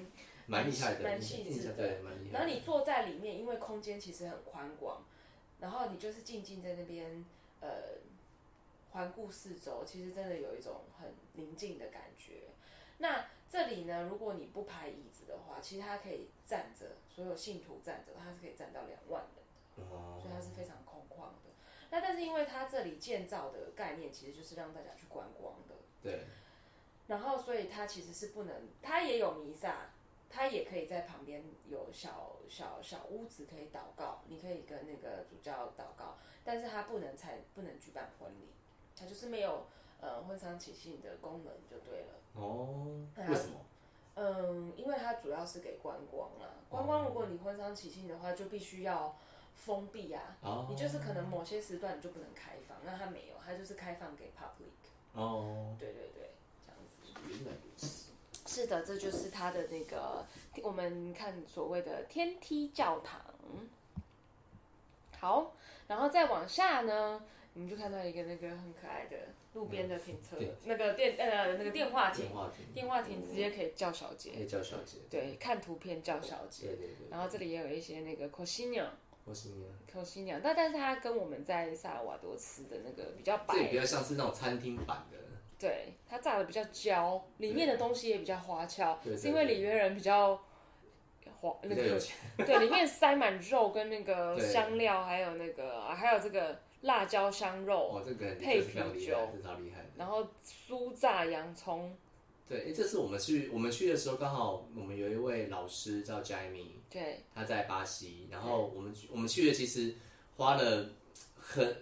[0.46, 2.38] 蛮厉害的，蛮细致的对，蛮厉害的。
[2.38, 5.02] 然后你坐在里面，因为空间其实很宽广，
[5.60, 7.24] 然后你就是静静在那边
[7.60, 7.68] 呃
[8.90, 12.48] 环顾四周，其实真的有一种很宁静的感觉。
[12.98, 16.86] 那这里呢，如果你不排椅子的话，其实它可以站着，
[17.18, 19.42] 所有信徒站着，它是可以站到两万人
[19.90, 21.50] 的，哦所以它是非常空旷的。
[21.90, 26.26] 那但是因为它这里建造的概念其实就是让大家去观光的，对，
[27.08, 29.90] 然后所以它其实是不能，它也有弥撒，
[30.30, 38.52] 它也可以在旁边有小小小屋子可以祷告，你可以跟那个主教祷告，但是它不能才不能举办婚礼，
[38.94, 39.66] 它就是没有
[40.00, 42.14] 呃婚丧喜庆的功能就对了。
[42.34, 43.58] 哦，为什么？
[44.20, 49.16] 嗯，因为它主要是给观光啦，观光如果你婚丧喜庆的话，就必须要
[49.54, 54.72] 封闭啊，哦，你就是可能某些时段你就不能开放，那它没有，它就是开放给 public。
[55.12, 56.32] 哦，对对对，
[56.66, 57.20] 这样子。
[57.28, 58.08] 原来如此。
[58.46, 60.24] 是的，这就是它的那个
[60.62, 63.20] 我们看所谓的天梯教堂。
[65.20, 65.52] 好，
[65.86, 69.16] 然后再往下呢，你们就看到一个那个很可爱的
[69.58, 74.30] 路边的停车，那个电呃那个电话亭电，话亭，电话亭直接可以叫小姐。
[74.30, 74.98] 可，以叫小姐。
[75.10, 76.68] 对，看图片叫小姐。
[76.68, 78.86] 对对对，然后这里也有一些那个 cosina，
[80.40, 85.18] 但但是它跟我们在萨尔瓦多吃的那个比较白这，比较像是那种餐厅版的，
[85.58, 90.40] 对，它炸的比较焦，里面的东西也比较花俏，是因为里约人比较
[91.40, 92.00] 花那个。
[92.46, 99.88] 对，里面塞满肉跟那个香料，还有那个啊还有这个辣椒香肉，哦，这个很配啤酒这超厉害的。
[99.96, 101.96] 然后酥炸洋葱，
[102.48, 107.24] 对，诶这次我们去我们去的时候，刚好我们有一位老师叫 Jamie，对。
[107.34, 109.94] 他在巴西，然后我们去我们去的其实
[110.36, 110.88] 花了
[111.36, 111.76] 很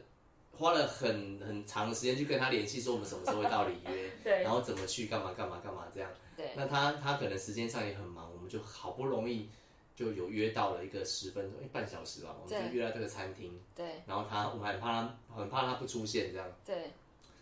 [0.52, 4.42] 花了很很长的时间去跟他联系，说我们什么时候会到里约， 对。
[4.42, 6.10] 然后怎么去干嘛干嘛干嘛这样。
[6.34, 6.52] 对。
[6.56, 9.50] 那他他可能时间上也很忙，我们就好不容易
[9.96, 14.02] 就有约到了一个十分钟，哎半小时吧，我们就对约到这个餐厅，对。
[14.06, 16.92] 然后他我们还怕他很怕他不出现这样，对。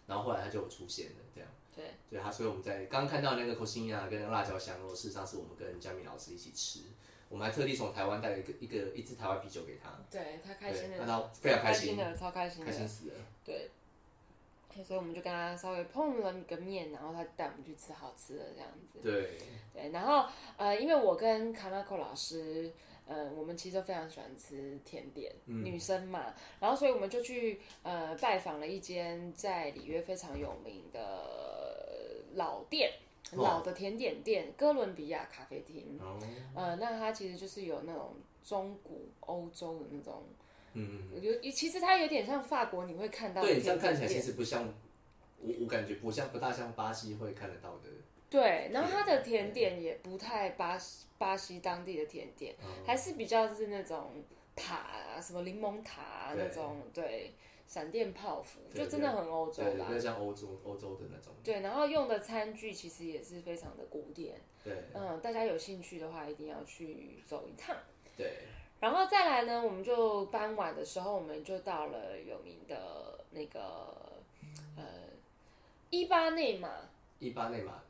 [0.07, 1.51] 然后后来他就有出现了这样。
[1.75, 1.87] 对。
[2.09, 6.81] 对他，所以我们在刚刚看到那个 cosina 跟那个辣椒香肉，事实上是我们跟佳敏老师一起吃。
[7.31, 13.15] 我们还特地从台湾带了一个一个一支台湾啤酒给他，对他开心的，看到非常开心，的，超开心的，开心死了。
[13.45, 13.71] 对，
[14.83, 18.99] 所以我们就跟他稍微碰了个面，然后他带我们去吃好吃的这样子。
[19.03, 19.39] 对，
[19.73, 22.73] 对，然后呃，因为我跟卡纳克老师。
[23.07, 32.91] 呃，我们其实都非常喜欢吃甜点，女生嘛，然后所以我们就去呃拜访了一间在里约非常有名的老店，
[33.33, 35.99] 老的甜点店——哥伦比亚咖啡厅。
[36.01, 36.19] 哦，
[36.55, 40.23] 呃，那它其实就是有那种中古欧洲的那种，
[40.75, 44.69] 嗯，有其实它有点像法国，你会看到，对，这样看起来其实不像，
[45.41, 47.91] 我我感觉不像，不大像巴西会看得到的。
[48.29, 54.25] 对，然后它的甜点也不太巴西巴西当地的甜点，还是比较是那种
[54.57, 57.33] 塔啊，什么柠檬塔啊那种，对，
[57.69, 61.33] 闪电泡芙，就真的很欧洲啦，比较像欧洲欧洲的那种。
[61.45, 64.41] 对，然后用的餐具其实也是非常的古典。
[64.65, 67.77] 对，嗯，大家有兴趣的话，一定要去走一趟。
[68.17, 68.33] 对，
[68.81, 74.21] 然后再来呢，我们就傍晚的时候，我们就到了有名的那个
[74.77, 74.85] 呃
[75.91, 76.69] 伊巴内马。
[77.19, 77.83] 伊巴内马。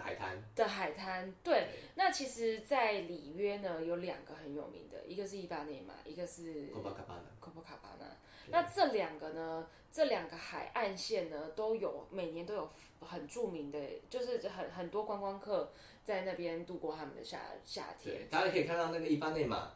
[0.00, 1.70] 海滩的海滩，对。
[1.96, 7.22] 那其实，在里约呢，有两个很有名的，一个是伊巴内马，一个是科巴卡巴纳。
[7.40, 8.06] 科巴卡巴纳。
[8.46, 12.70] 那这两个呢，这两个海岸线呢，都有每年都有
[13.00, 15.72] 很著名的，就是很很多观光客
[16.04, 18.28] 在那边度过他们的夏夏天。
[18.30, 19.72] 大家可以看到那个伊巴内马，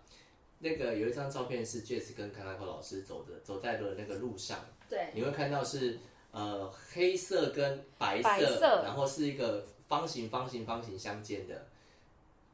[0.62, 4.58] 那个有一张照片是 Jess 跟卡纳克老师走的，走在了那个路上。
[4.88, 5.98] 对，你会看到是
[6.30, 9.66] 呃黑色跟白色，然后是一个。
[9.92, 11.66] 方形、方形、方形相间的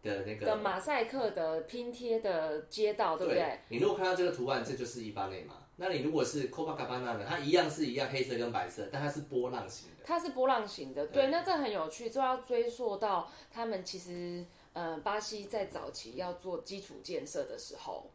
[0.03, 3.61] 的那个的马赛克的拼贴的街道，对不对？
[3.69, 5.55] 你如果看到这个图案，这就是伊巴内嘛。
[5.77, 7.25] 那你如果是 Copacabana 呢？
[7.29, 10.05] 它一样是一样黑色跟白色，但它是波浪形的。
[10.05, 11.29] 它是波浪形的，对。
[11.29, 14.45] 那这很有趣，就要追溯到他们其实
[14.79, 18.07] 呃，巴西在早期要做基础建设的时候。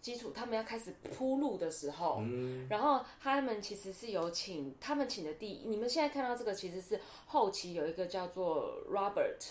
[0.00, 9.42] 基础，他们要开始铺路的时候，嗯然后他们其实是有请他们请的第，你们现在看到这个其实是后期有一个叫做 Robert，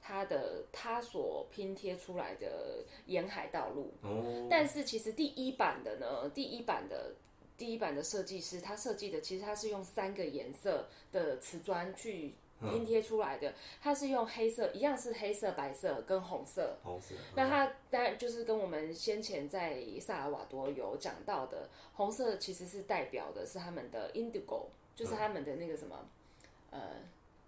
[0.00, 3.90] 他的他所拼贴出来的沿海道路。
[4.02, 7.14] 哦，但是其实第一版的呢，第一版的
[7.56, 12.34] 第一版的设计师他设计的其实他是用三个颜色的瓷砖去。
[12.70, 16.78] 拼贴出来的，它是用黑色，一样是黑色、白色跟红色。
[16.82, 17.14] 红色。
[17.34, 26.06] 那它当然就是跟我们先前在萨尔瓦多有讲到的，红色其实是代表的是他们的 Indigo，就是他们的那个什么，
[26.70, 26.80] 呃，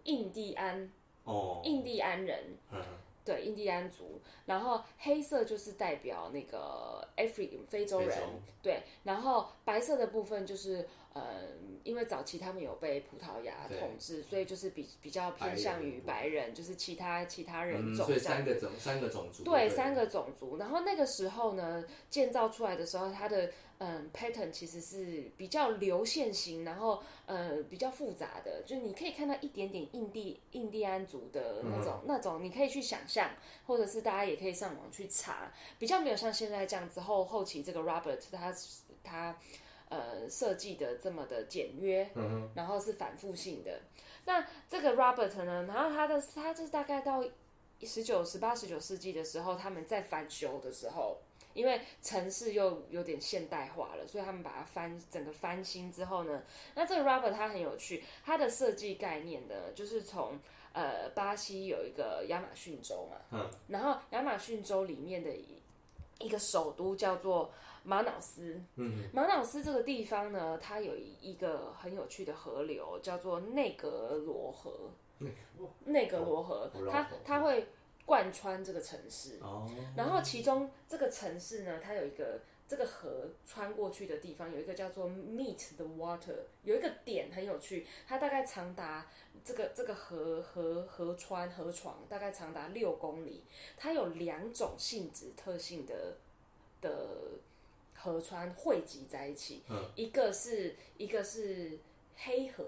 [0.04, 0.90] 印第安。
[1.24, 1.60] 哦。
[1.64, 2.56] 印第安人。
[2.72, 2.82] 嗯。
[3.24, 4.20] 对，印第安族。
[4.46, 8.18] 然后黑色就是代表那个 African 非洲人。
[8.60, 8.82] 对。
[9.04, 10.86] 然后白色的部分就是。
[11.14, 18.04] 嗯，因为早期他们有被葡萄牙统治，所以就是比比较偏向于白人，就是其他其他人种。
[18.06, 19.44] 所以三个种三个种族。
[19.44, 20.56] 对，三个种族。
[20.56, 33.30] 然后那个时候呢，建造出来的时候，它的嗯 pattern 其实是比较流线型，然后呃比较复杂的，就你可以看到一点点印第印第安族的那种那种，你可以去想象，
[33.68, 38.52] 或者是大家也可以上网去查，比较没有像现在这样子后后期这个 Robert 他
[39.04, 39.38] 他。
[39.94, 43.80] 呃，设计的这么的简约，嗯然后是反复性的。
[44.24, 45.62] 那这个 Robert 呢？
[45.68, 47.22] 然后他的他是大概到
[47.82, 51.18] 十九、十八、十九世纪的时候，他们在翻修的时候，
[51.52, 56.42] 因为城市又有点现代化了，所以他们把它翻整个翻新之后呢，
[56.74, 60.40] 那这个 Robert 它很有趣，它的设计概念呢，就是从
[60.72, 65.30] 呃巴西有一个亚马逊州嘛，嗯，然后亚马逊州里面的
[66.18, 67.52] 一个首都叫做。
[67.84, 74.90] 马瑙斯，嗯，马瑙斯这个地方呢，它有一个很有趣的河流，叫做内格罗河。
[75.84, 77.68] 内格罗河，它它会
[78.06, 79.38] 贯穿这个城市。
[79.42, 79.70] 哦。
[79.96, 89.06] 然后其中这个城市呢，它有一个这个河穿过去的地方，有一个叫做 Meet the Water，有一个点很有趣，它大概长达
[89.44, 93.44] 这个这个河河河川河床大概长达六公里，
[93.76, 96.16] 它有两种性质特性的
[96.80, 97.08] 的。
[98.04, 99.62] 河川汇集在一起，
[99.94, 101.78] 一个是一个是
[102.14, 102.66] 黑河，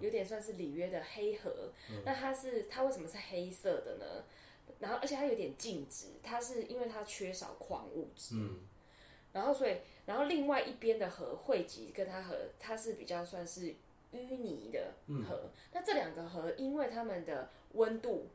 [0.00, 1.72] 有点算是里约的黑河。
[2.04, 4.24] 那它是它为什么是黑色的呢？
[4.78, 8.34] 然后而且它有点静止，它是因为它缺少矿物质。
[8.34, 8.58] 嗯，
[9.32, 13.74] 然后所以然后另外一边的河汇集跟它河，它是比较算是
[14.12, 14.92] 淤泥的
[15.26, 15.50] 河。
[15.72, 18.28] 那这两个河因为它们的温度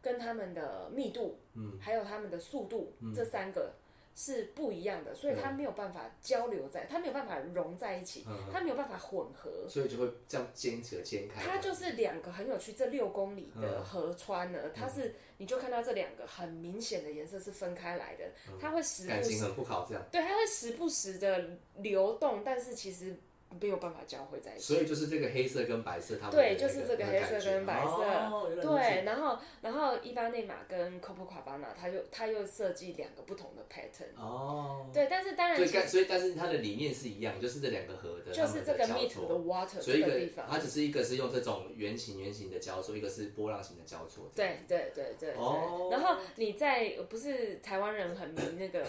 [0.00, 3.74] 跟它们的密度，嗯，还有它们的速度，这三个。
[4.14, 9.68] 是不一样的，所以它没有办法交流在，它没有办法融在一起，它没有办法混合。
[9.68, 11.42] 所以就会这样间隔间开。
[11.42, 18.24] 它就是两个很有趣，这六公里的河川呢，它是你就看到这两个很明显的颜色是分开来的，
[18.60, 20.04] 它会时不时很不好这样。
[20.12, 23.16] 对，它会时不时的流动，但是其实。
[23.60, 48.84] 没有办法交汇在一起，所以就是这个黑色跟白色，它对，就是这个黑色跟白色，对，然后然后伊巴内马跟 Copacabana，它又它又设计两个不同的 pattern，哦，对，但是当然，所以所以但是它的理念是一样，就是这两个河的，就是这个 meet 的 water，所以一个地方，它只是一个是用这种圆形圆形的交错，一个是波浪形的交错，对对对对，哦，然后你在不是台湾人很迷那个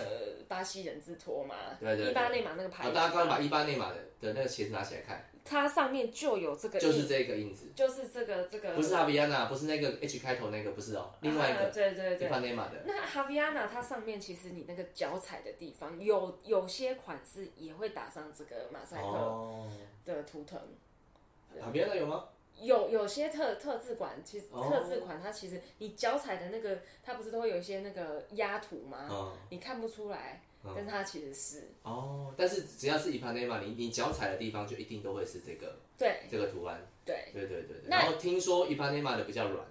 [0.47, 5.23] 巴西人字拖嘛，对对，伊巴内马那个牌子，大家刚刚把伊巴内马的的那个鞋子拿起来看。
[5.47, 12.27] 它上面就有这个，就是这个印子，就是这个这个，不是哈维安娜，不是那个 H 开头那个，不是哦，另外一个，对对对。
[12.85, 19.69] 那哈维安娜它上面其实你那个脚踩的地方，有有些款式也会打上这个马赛克
[20.03, 20.59] 的图腾。
[21.61, 22.25] 哈维安娜有吗？
[22.59, 29.31] 有有些特特制款，其实特制款它其实你脚踩的那个，它不是都会有一些那个压图吗？
[29.51, 30.41] 你看不出来。
[30.73, 37.81] 但它其实是哦，但是只要是伊帕内玛，你你脚踩的地方就一定都会是这个对这个图案，对对对对。
[37.87, 39.65] 然后听说伊帕内玛的比较软，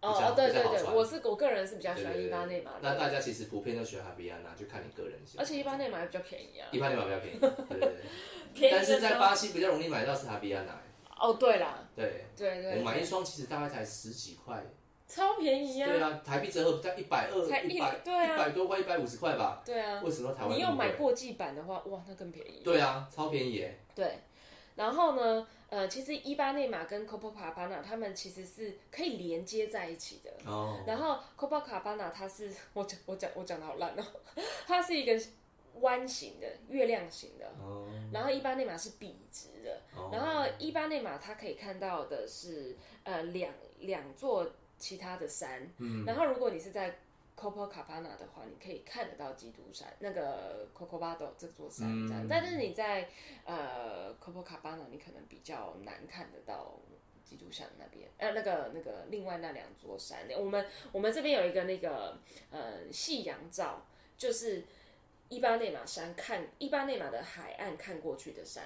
[0.00, 2.72] 哦对对对，我是我个人是比较喜欢伊帕内玛。
[2.80, 5.44] 那大家其实普遍都喜欢哈比安娜，就看你个人喜欢。
[5.44, 7.92] 而且伊帕内玛比较便宜啊，伊帕内玛比较便宜，对对
[8.54, 8.70] 对。
[8.72, 10.80] 但是在巴西比较容易买到是哈比安娜。
[11.18, 14.64] 哦对啦，对对对，我买一双其实大概才十几块。
[15.14, 15.86] 超便宜啊！
[15.86, 19.60] 对啊，台币折合在一百二，一百对啊，一百多块，一百五十块吧。
[19.62, 20.56] 对啊，为什么台湾？
[20.56, 22.62] 你要买过季版的话，哇，那更便宜。
[22.64, 23.78] 对啊，超便宜耶。
[23.94, 24.20] 对，
[24.74, 30.30] 然后呢，呃，其实伊巴内马跟 Copacabana 他们其实是可以连接在一起的。
[30.50, 30.82] 哦。
[30.86, 34.02] 然后 Copacabana 它是 我讲我讲我讲的好烂哦，
[34.66, 35.12] 它是一个
[35.80, 37.44] 弯形的月亮形的。
[37.62, 37.86] 哦。
[38.10, 39.78] 然后伊巴内马是笔直的。
[39.94, 40.08] 哦。
[40.10, 44.50] 然后伊巴内马它可以看到的是呃两两座。
[44.82, 45.70] 其他的山，
[46.04, 46.98] 然后如果你是在
[47.36, 52.26] Copacabana 的话，你可以看得到基督山，那个 Copacabana 这座山这样。
[52.28, 53.08] 但是你在
[53.44, 56.80] 呃 Copacabana，你可能比较难看得到
[57.24, 60.28] 基督山那边，呃，那个那个另外那两座山。
[60.36, 62.18] 我们我们这边有一个那个
[62.50, 63.86] 呃夕阳照，
[64.18, 64.64] 就是
[65.28, 68.64] 伊巴内马山看伊巴内马的海岸看过去的山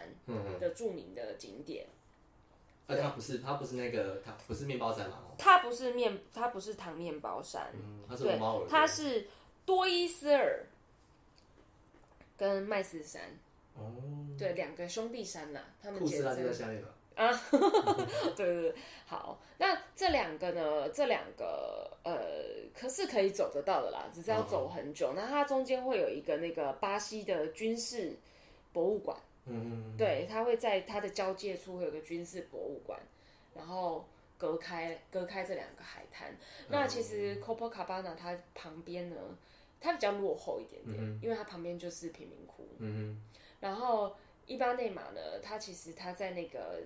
[0.59, 1.87] 的著名的景点。
[2.89, 5.19] 那它不是，它不是那个，它不是面包山吗？
[5.37, 7.73] 它不是面，它不是糖面包山。
[7.75, 8.69] 嗯，它是猫耳。
[8.69, 9.27] 它是
[9.65, 10.65] 多伊斯尔
[12.37, 13.23] 跟麦斯山。
[13.75, 13.93] 哦。
[14.39, 16.47] 对，两个兄弟山呐，他们简称。
[16.47, 16.89] 在下面吧。
[17.17, 17.33] 啊，
[18.37, 18.75] 对对对，
[19.07, 19.41] 好。
[19.59, 20.89] 那这两个呢？
[20.91, 22.21] 这两个呃，
[22.79, 25.15] 可是可以走得到的啦，只是要走很久。
[25.17, 28.17] 那它中间会有一个那个巴西的军事
[28.73, 29.19] 博物馆。
[29.47, 32.99] 嗯，对，它会在它的交界处会有个军事博物馆，
[33.55, 34.05] 然后
[34.37, 36.37] 隔开隔开这两个海滩。
[36.69, 39.17] 那其实 Copacabana 它旁边呢，
[39.81, 42.67] 它比较落后一点点，因为它旁边就是贫民窟。
[42.79, 43.23] 嗯
[43.61, 44.15] 然后
[44.47, 46.83] 伊巴内马呢，它其实它在那个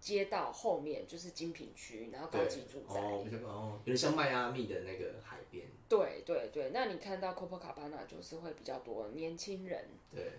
[0.00, 3.00] 街道后面就是精品区，然后高级住宅。
[3.00, 5.66] 哦，哦，有点像迈阿密的那个海边。
[5.88, 9.84] 对对对，那你看到 Copacabana 就是会比较多年轻人。
[10.10, 10.32] 对。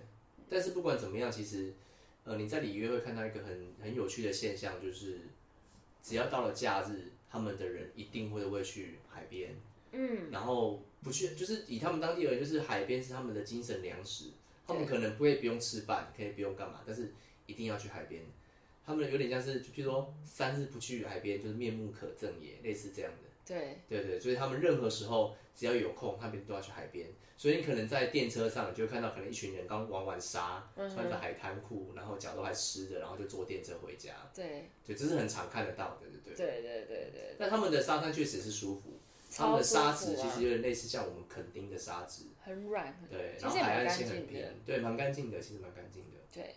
[0.50, 1.74] 但是不管怎么样，其实，
[2.24, 5.20] 呃，你在里约会看到一个很很有趣的现象，就是
[6.02, 9.56] 只要到了假日，他们的人一定会会去海边，
[9.92, 14.32] 嗯，然后不去，就是以他们当地而言，就是海边是他们的精神粮食，
[14.66, 17.14] 他们可能不会不用吃饭，可以不用干嘛，但是
[17.46, 18.24] 一定要去海边，
[18.86, 23.29] 他们有点像是，就譬如说三日不去海边，就是面目可憎也，类似这样的。
[23.50, 27.10] 对对对，所以他们任何时候只要有空，他们都要去海边。
[27.36, 34.12] 所以你可能在电车上，你就会看到可能一群人刚玩完沙，穿着海滩裤，然后脚都还湿的，然后就坐电车回家。
[34.36, 36.36] 对，对，这是很常看得到的，对对？
[36.36, 37.36] 对对对对。
[37.40, 39.00] 但他们的沙滩确实是舒服，
[39.34, 42.94] 他们的沙子其实有点类似像我们垦丁的沙子，很软。
[43.10, 46.18] 对，然后海岸线很平，对，蛮干净的，其实蛮干净的。
[46.34, 46.56] 对，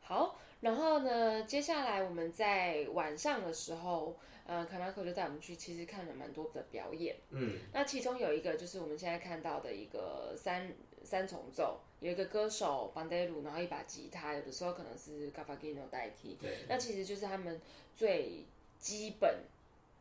[0.00, 4.16] 好，然后呢，接下来我们在晚上的时候。
[4.50, 7.14] 呃，卡纳克就带我们去，其实看了蛮多的表演。
[7.30, 10.74] 嗯，那其中有一个就是我们现在看到的一个三
[11.04, 16.36] 三重奏，有一个歌手邦德鲁，然后一把吉他，有的时候可能是卡巴吉诺代替。
[16.40, 17.60] 对，那其实就是他们
[17.94, 18.44] 最
[18.80, 19.44] 基本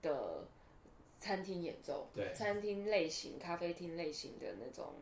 [0.02, 0.48] 的
[1.20, 4.96] 餐厅演奏，对，餐厅类型、咖啡厅类型的那种，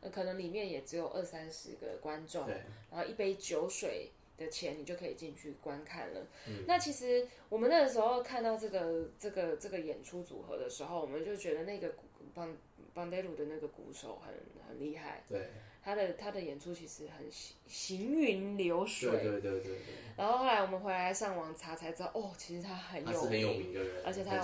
[0.00, 2.48] 呃，可能里面也只有二三十个观众，
[2.88, 4.12] 然后一杯酒水。
[4.36, 6.26] 的钱你就可以进去观看了。
[6.66, 11.94] 那其实我们那个时候看到这个这个这个演出组合的时候，我们就觉得那个
[12.34, 12.56] 邦
[12.94, 14.34] 邦德鲁的那个鼓手很
[14.68, 15.48] 很厉害，对。
[15.84, 19.10] 他的他的演出其实很行行云流水。
[19.10, 19.74] 对对对对对，
[20.16, 24.42] 然后后来我们回来上网查才知道，哦，其实他很有很有名的人，而且他有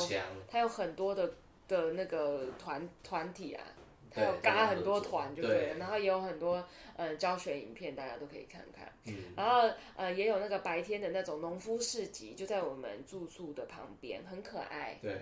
[0.49, 1.35] 他有很多的
[1.69, 3.65] 的那个团团体啊，
[4.11, 6.65] 他有嘎很多团就对了，对然后也有很多
[6.97, 8.93] 呃教学影片，大家都可以看看。
[9.05, 14.99] 嗯，然后呃也有那个白天的那种农夫市集，就在我们住宿的旁边，很可爱。
[15.01, 15.17] 对，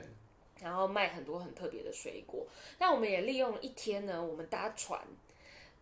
[0.61, 2.47] 然后卖很多很特别的水果。
[2.79, 5.01] 那我们也利用一天呢，我们搭船、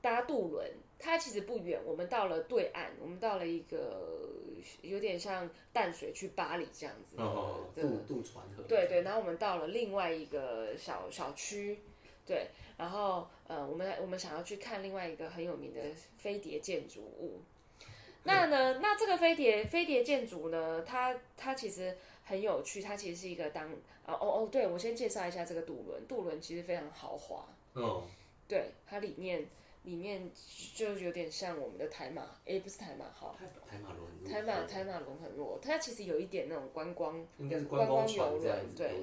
[0.00, 4.28] 搭渡轮，它其实不远，我们到了对岸，我们到了一个
[4.82, 7.22] 有点像淡水去巴黎这样子的。
[7.22, 11.78] 哦，的渡渡船，对对，然后我们到了另外一个小小区，
[12.27, 15.81] 对，然后呃，我们我们想要去看另外一个很有名的
[16.16, 17.41] 飞碟建筑物。
[18.27, 23.70] 那呢，那这个飞碟飞碟建筑呢，它它其实很有趣，它其实是一个当
[24.07, 28.05] 啊哦哦，对我先介绍一下这个渡轮，渡轮其实非常豪华，哦，
[28.49, 29.47] 对，它里面
[29.83, 30.31] 里面
[30.75, 38.95] 就有点像我们的台马，诶，不是台马号，台台马轮，台马台马轮很弱，它其实有一点那种观光应该是观光游轮对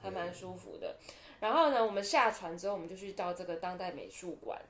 [0.00, 0.96] 还蛮舒服的。
[1.40, 4.60] 然后呢，我们下船之后，我们就去到这个当代美术馆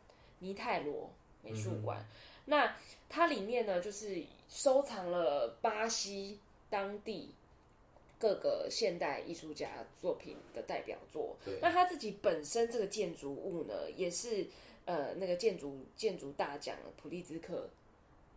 [0.41, 1.11] 尼泰罗
[1.43, 2.05] 美术馆。
[2.47, 2.77] 那
[3.09, 6.39] 它里面呢，就是收藏了巴西
[6.71, 7.35] 当地
[8.19, 11.37] 各个现代艺术家作品的代表作。
[11.61, 14.47] 那他自己本身这个建筑物呢，也是
[14.87, 17.69] 呃那个建筑建筑大奖普利兹克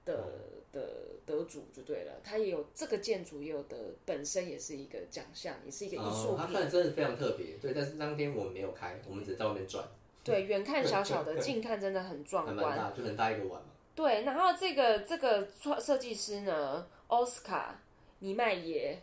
[0.05, 0.27] 的、
[0.71, 0.81] 的
[1.25, 2.13] 得主就对了。
[2.23, 6.55] 他也有这个建筑也有的，本身也是一个奖项，也是一个艺术品，它品。
[6.55, 9.85] 看真的非常特别，对，但是当天我们没有开，我们只在外面转，
[10.23, 12.55] 对，远看小小的，近看真的很壮观。
[12.55, 13.69] 蛮大，就很大一个碗嘛。
[13.93, 17.81] 对，然后这个这个创设计师呢，奥斯卡
[18.19, 19.01] 尼迈耶，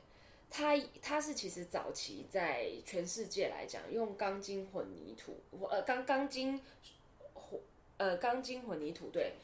[0.51, 5.37] 他他是其实早期在全世界来讲，用钢筋混凝土，
[5.69, 6.61] 呃钢钢筋
[7.35, 7.61] 混
[7.99, 9.35] 呃钢筋混凝土对。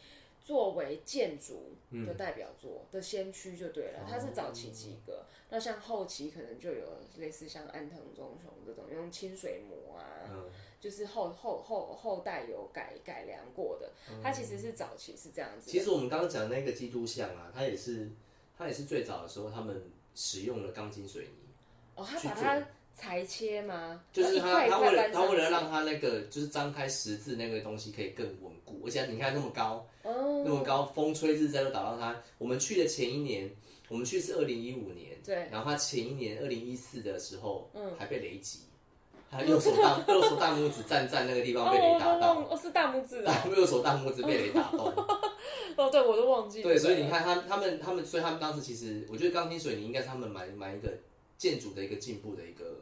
[0.45, 1.73] 作为建筑
[2.07, 6.87] 的代表作的先驱就对了，它是早期几个，那像后期可能就有
[7.17, 13.91] 类似像安藤忠雄这种用清水模啊，嗯，就是后后后后代有改改良过的，
[14.23, 15.71] 它其实是早期是这样子。
[15.71, 18.11] 其实我们刚刚讲那个基督像啊，它也是
[18.59, 21.49] 它也是最早的时候他们使用了钢筋水泥，
[21.95, 24.01] 哦，他把它裁切吗？
[24.13, 32.17] 就是一块一它它为了块搬上去它为了让他那个就是张开十字那个东西可以更稳固，而且你看那么高，哦，那么高，风吹日晒都打到它。
[32.39, 33.51] 我们去的前一年，
[33.89, 38.61] 我们去是二零一五年，对，然后他前一年二零一四的时候，嗯还被雷击，
[39.31, 44.95] 他右手大 右手大拇指站在那个地方被雷打哦，到，我哦是大拇指啊， 右手大拇指被雷打到。
[45.77, 46.69] 哦，对我都忘记了。
[46.69, 50.89] 对，所以你看他他们他们，所以他们当时其实，我觉得钢筋水泥应该是他们蛮蛮一个
[51.45, 52.81] 建筑的一个进步的一个，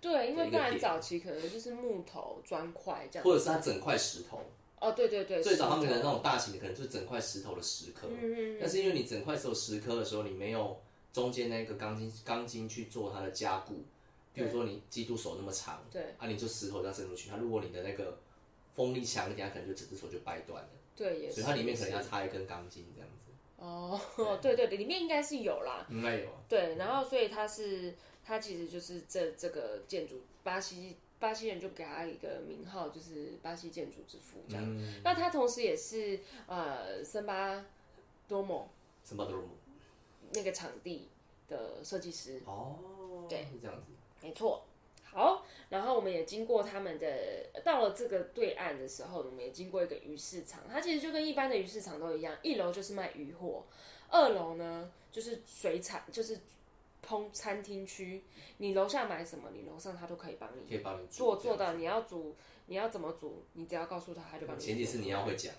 [0.00, 3.24] 对，因为不然早期可能就是木头砖块这样。
[3.24, 4.40] 或者是它整块石头。
[4.80, 8.08] 哦，对对对，最早他们可能那种大型的，可能就是整块石头的石刻。
[8.08, 10.80] 嗯嗯但是因为你整块石头石刻的时候，你没有
[11.12, 13.84] 中间那个钢筋钢筋去做它的加固，
[14.32, 18.18] 比如说你基督手那么长，对啊，你就石头这样伸出去，它如果你的那个
[18.72, 21.42] 风力强一点，它可能就整只手就掰断了，对，也是。
[21.42, 23.27] 所以它里面可能要插一根钢筋这样子，
[23.58, 24.00] 哦，
[24.40, 25.86] 对对对，里面应该是有啦。
[25.90, 26.28] 应该有。
[26.48, 27.94] 对，然后所以它是
[28.24, 34.64] 它其实就是这这个建筑，巴西巴西人就给他一个名号，就是巴西建筑之父这样。
[34.64, 37.64] 嗯，那他同时也是呃森巴
[38.28, 38.68] 多莫
[39.04, 39.42] 什么都是
[40.34, 41.08] 那个场地
[41.48, 43.88] 的设计师，哦，对，是这样子。
[44.22, 44.62] 没错。
[45.18, 50.62] 好，然后我们也经过他们的，到了这个对岸的时候，我们也经过一个鱼市场。
[50.70, 53.64] 它其实就跟一般的鱼市场都一样，一楼就是卖鱼货，
[54.10, 56.38] 二楼呢就是水产，就是
[57.04, 58.22] 烹餐厅区。
[58.58, 61.72] 你楼下买什么，你楼上他都可以帮你可以帮你做做到。
[61.72, 64.60] 你要煮，你要怎么煮，你只要告诉他，他就帮你。
[64.60, 65.52] 前提是你要会讲，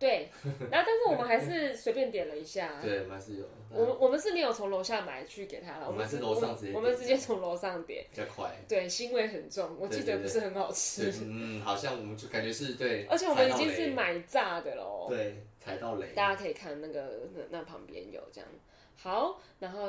[0.00, 0.30] 对，
[0.70, 2.80] 然后但是我们还是随便点了一下。
[2.82, 8.06] 对，还是有，我们我们是没有从楼下买去给他了，我们是是楼上直接我们直接从楼上点。
[8.10, 8.50] 比较快。
[8.66, 15.06] 对，腥味很重，我记得不是很好吃，，嗯，好像我们就感觉是对， 而且我们已经是买炸的喽。
[15.10, 18.48] 对踩到雷，大家可以看那个那那旁边有这样。
[18.96, 19.86] 好，然后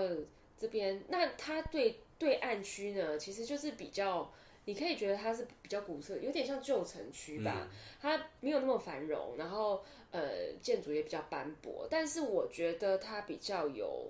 [0.57, 4.29] 这边那它对对岸区呢，其实就是比较，
[4.65, 7.67] 你可以觉得它是比较古色，有点像旧城区吧。
[7.69, 14.07] 嗯它没有那么繁荣，然后呃建筑也比较斑驳，但是我觉得它比较有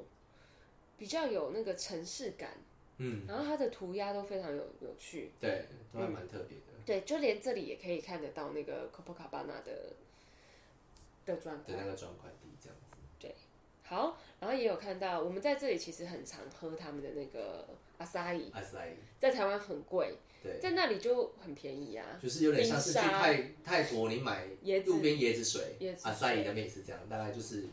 [0.98, 2.52] 比较有那个城市感，
[3.00, 5.32] 嗯，然后它的涂鸦都非常有有趣。
[5.42, 6.64] 对，都还蛮特别的。
[6.86, 9.94] 对，就连这里也可以看得到那个 Copacabana 的
[11.26, 11.82] 的砖块的。
[11.82, 12.96] 那个砖块地这样子。
[13.20, 13.36] 对
[13.84, 22.06] 好，然后也有看到我们在这里其实很常喝他们的那个阿萨伊，阿斯莱在台湾很贵，对，在那里就很便宜啊。
[22.22, 27.66] 就是有点像是去泰泰国你买椰子路边椰子水椰，子阿塞伊那边也是这样，大概就是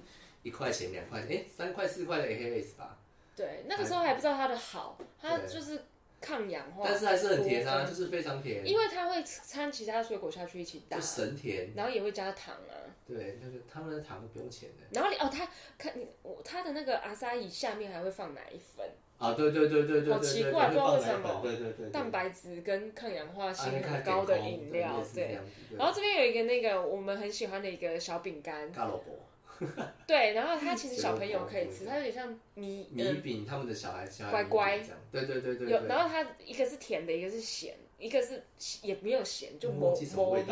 [0.42, 2.98] 一块钱、两块钱，哎，三块、四块的 AHS 吧，
[3.34, 5.82] 对，那个时候还不知道它的好，它对就是
[6.20, 11.72] 抗氧化，但是还是很甜啊，就是非常甜，因为它会掺其他水果下去一起打就，神甜。
[11.74, 12.74] 然后也会加糖啊。
[13.06, 14.84] 对，就是他们的糖都不用钱的。
[14.92, 15.48] 然后你哦，它
[15.78, 18.86] 看你我它的那个阿萨伊下面还会放奶粉，
[19.18, 25.38] 啊，对对对对对对好奇怪不知道为什么对对蛋白质跟抗氧化性很高的饮料对，
[25.76, 29.66] 然后这边有一个那个我们很喜欢的一个小饼干，嘎萝卜、
[30.06, 38.44] 对，然后它其实小朋友 可以吃，它有点像米米饼，他们的小孩吃乖乖对对对对有，然后它一个是甜的，一个是咸，一个是
[38.82, 40.44] 也没有咸，就我磨磨味。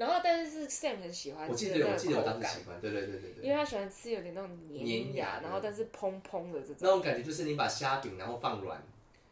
[0.00, 3.44] 然后但是是 Sam 很喜欢我记得我记得我个口当时喜，欢，对对对对对。
[3.44, 6.76] 因为他喜欢吃有点那种黏黏牙牙，然后但是蓬蓬的这种。
[6.80, 8.82] 那种感觉就是你把虾饼然后放软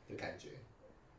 [0.06, 0.48] 的感觉，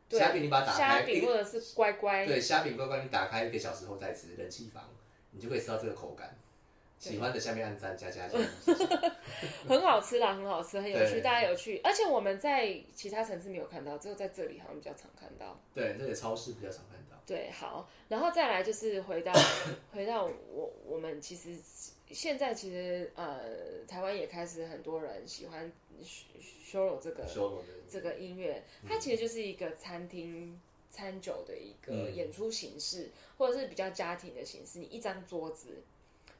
[0.08, 4.88] 对虾饼你把它打虾开，一饼或者是乖乖，对虾饼乖乖你打开一个小时后再吃，冷气房
[5.32, 6.32] 你就可以吃到这个口感。
[7.00, 8.38] 喜欢的下面按赞加加加，
[9.66, 11.80] 很好吃啦，很好吃，很有趣，对大家有趣。
[11.82, 15.58] 而且我们在其他城市没有看到，只有在这里好像比较常看到。
[15.74, 17.09] 对，这里超市比较常看到。
[17.30, 19.32] 对，好，然后再来就是回到
[19.92, 21.56] 回到我我们其实
[22.10, 25.70] 现在其实呃台湾也开始很多人喜欢
[26.02, 27.24] show 这个
[27.88, 30.60] 这个音乐，它其实就是一个餐厅
[30.90, 34.80] 餐酒的一个嗯演出形式，或者是比较家庭的形式。
[34.80, 35.84] 你一张桌子，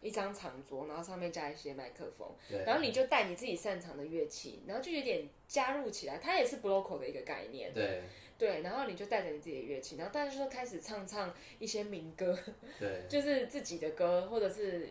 [0.03, 6.19] 一张长桌，然后上面加一些麦克风，对，然后你就带你自己擅长的乐器，然后就有点加入起来。
[6.19, 8.03] 它也是 bloco 的一个概念，对
[8.41, 8.63] 对。
[8.63, 12.37] 然后你就带着你自己的乐器，然后大家就开始唱唱一些民歌，
[12.81, 14.89] 对， 就是自己的歌，或者是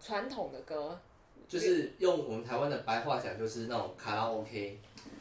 [0.00, 0.98] 传统的歌。
[1.48, 4.78] 就是用我们台湾的白话讲，就是那种卡拉 OK，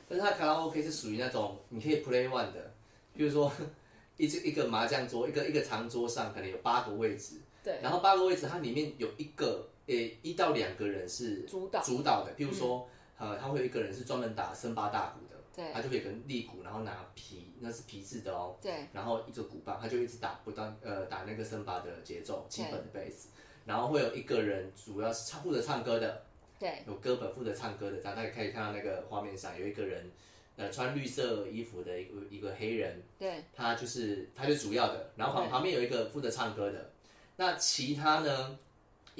[0.07, 2.73] 但是它卡拉 OK 是属于那种你可以 play one 的，
[3.13, 3.51] 比如说
[4.15, 12.87] 一只一个麻将桌，一个一个长桌上可能有八个位置，对，然后八个位置它里面有一个诶一到两个人是主导主导的，譬如说、
[13.17, 15.71] 呃他会有一个人是专门打森巴大鼓的，对。
[15.73, 18.87] 他就可以跟立鼓，然后拿皮那是皮质的哦，对。
[18.93, 23.29] 然后一个鼓棒，他就一直打不断呃打那个森巴的节奏，基本的贝斯，
[23.65, 26.23] 然后会有一个人主要是唱负责唱歌的，
[26.59, 26.83] 对。
[26.87, 30.11] 有歌本负责唱歌的，大家可以看到那个画面上有一个人，
[30.55, 33.43] 呃穿绿色衣服的一个一个黑人，对。
[33.55, 36.91] 他就是他就主要的，然后旁旁边有一个负责唱歌的，
[37.37, 38.57] 那其他呢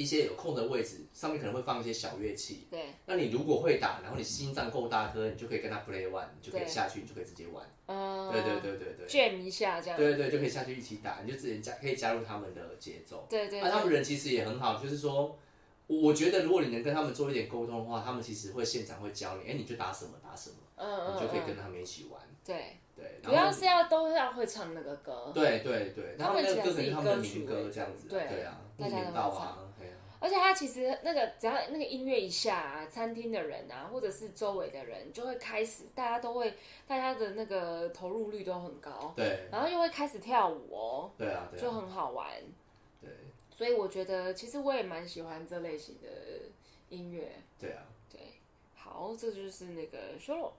[0.02, 9.08] 一些有空的位置上面可能会放一些小乐器，对那你如果会打，然后你心脏够大颗，你就可以跟他 play one，你就可以下去，你就可以直接玩，嗯，对对对对对。
[9.08, 9.97] jam 一下这样。
[9.97, 13.26] 对对，就可以下去一起打，你就直接加可以加入他们的节奏。
[13.30, 15.38] 对对那、他们人其实也很好，就是说，
[15.88, 22.22] 我我觉得如果你能跟他们做一点沟通的话，他们其实会现场会教你，哎，你就打什么打什么，嗯嗯你就可以嗯，跟他们一起玩。
[22.43, 25.32] 对，对，主要是要都要会唱那个歌。
[25.34, 29.70] 对对对，然后那个歌可能是他们的民歌这样子啊，对对啊，大家都年道会啊，对啊，
[30.22, 36.53] 而且他其实那个只要那个音乐一下、啊，餐厅的人啊，或者是周围的人就会开始，大家都会，
[36.88, 39.47] 大家的那个投入率都很高，对。
[39.51, 40.74] 然后又会开始跳舞。
[40.74, 42.30] 哦，对啊，对就啊，很好玩。
[43.01, 43.09] 对。
[43.49, 46.07] 所以我觉得其实我也蛮喜欢这类型的
[46.89, 47.41] 音乐。
[47.59, 48.19] 对啊，对，
[48.76, 50.51] 好，这就是那个 solo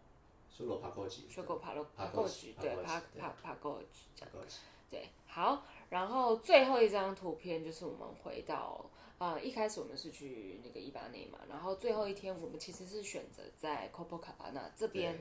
[0.50, 4.30] 说罗帕过去，solo 爬楼爬爬过过去，对，爬爬爬爬过去这样。
[4.32, 4.56] 爬过吉
[4.90, 8.84] 对，好，然后最后一张图片就是我们回到，
[9.22, 15.16] 呃，一开始我们是去那个伊巴内嘛，然后最后一天我们其实是选择在 Copacabana 这边，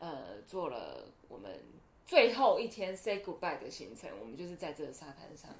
[0.00, 1.62] 呃，做了我们
[2.04, 5.52] 最后一天 say goodbye 的行程，我们就是在这个沙滩上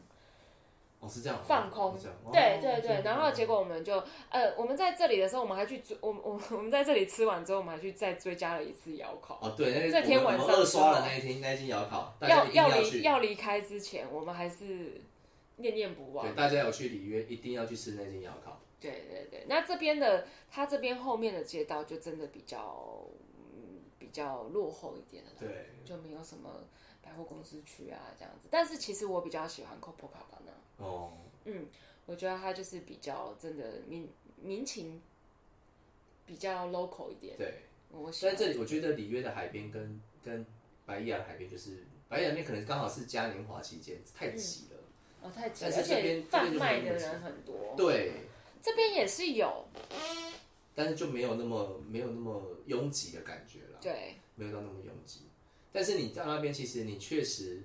[0.98, 1.96] 哦是这样，放空
[2.32, 9.38] 对对对，哦然后结果我们就，呃，我们在这里的时候，我们还去追，我们我们我们在这里吃完之后，我们还去再追加了一次窑烤。
[9.40, 13.02] 哦对，那天晚上刷了那一天那一天窑烤，要一定离。
[13.02, 15.00] 要离开之前，我们还是
[15.58, 16.34] 念念不忘对，。
[16.34, 18.60] 大家有去里约，一定要去吃那间窑烤。
[18.80, 23.04] 对对对，那这边的它这边后面的街道就真的比较
[23.34, 26.64] 嗯比较落后一点了啦，对，就没有什么
[27.02, 28.48] 百货公司区啊这样子。
[28.50, 31.12] 但是其实我比较喜欢 Copacabana，哦，
[31.44, 31.66] 嗯，
[32.06, 35.02] 我觉得它就是比较真的民民情
[36.24, 37.36] 比较 local 一点。
[37.36, 37.62] 对。
[37.90, 40.44] 我喜欢但这里我觉得里约的海边跟跟
[40.84, 44.77] 白伊亚的海边，就是白伊亚那边可能刚好是嘉年华期间，太挤了。
[45.22, 47.74] 哦太挤而且是这边贩卖的人很多。
[47.76, 48.12] 对，
[48.62, 49.66] 这边也是有，
[50.74, 55.22] 但是就没有那么没有那么拥挤的感觉了，对没有到那么拥挤。
[55.72, 57.62] 但是你在那边，其实你确实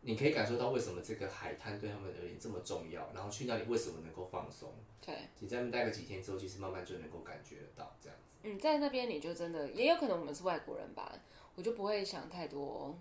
[0.00, 4.72] 你可以感受到为什么这个海滩对他们而言这么重要，然后去那里为什么能够放松。
[5.04, 8.36] 对，你在那边待个几天之后，其实慢慢就能够感觉得到这样子。
[8.42, 11.12] 嗯，在那边你就真的也有可能我们是外国人吧，
[11.54, 12.98] 我就不会想太多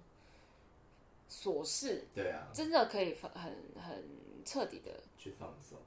[1.30, 4.04] 琐事，对啊，真的可以很很很
[4.46, 5.78] 彻底的去放松。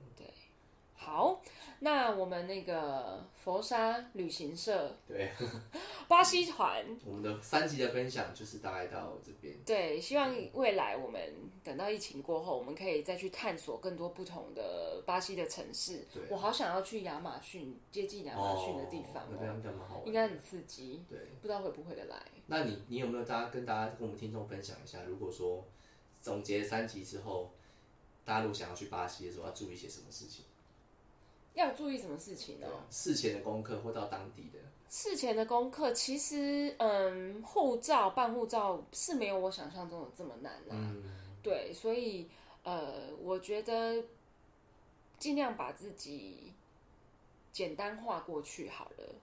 [1.09, 1.41] 好，
[1.81, 5.31] 那我们那个佛沙旅行社对
[6.07, 9.57] 巴西团， 我们的三集的分享就是大概到这边。
[9.65, 11.21] 对，希望未来我们
[11.65, 16.05] 等到疫情过后，我们可以再去探索更多不同的巴西的城市。
[16.13, 20.07] 对我好想要去亚马逊，接近亚马逊的地方哦那边哦，应该蛮好玩。
[20.07, 22.23] 应该很刺激，对，不知道会不会得来。
[22.47, 25.03] 那你你有没有大家跟大家跟我们听众分享一下？
[25.07, 25.65] 如果说
[26.21, 27.51] 总结三集之后，
[28.27, 30.45] 大家如果想要去巴西的时候，要注意些什么事情？
[31.59, 32.67] 要注意什么事情呢？
[32.91, 34.59] 事前的功课或到当地的，
[34.89, 40.75] 事前的功课其实，嗯，护照办护照是没有我想象中的这么难啦。
[40.75, 41.03] 嗯，
[41.43, 42.29] 对，所以
[42.63, 44.05] 呃，我觉得
[45.19, 46.53] 尽量把自己
[47.53, 49.15] 简单化过去好了。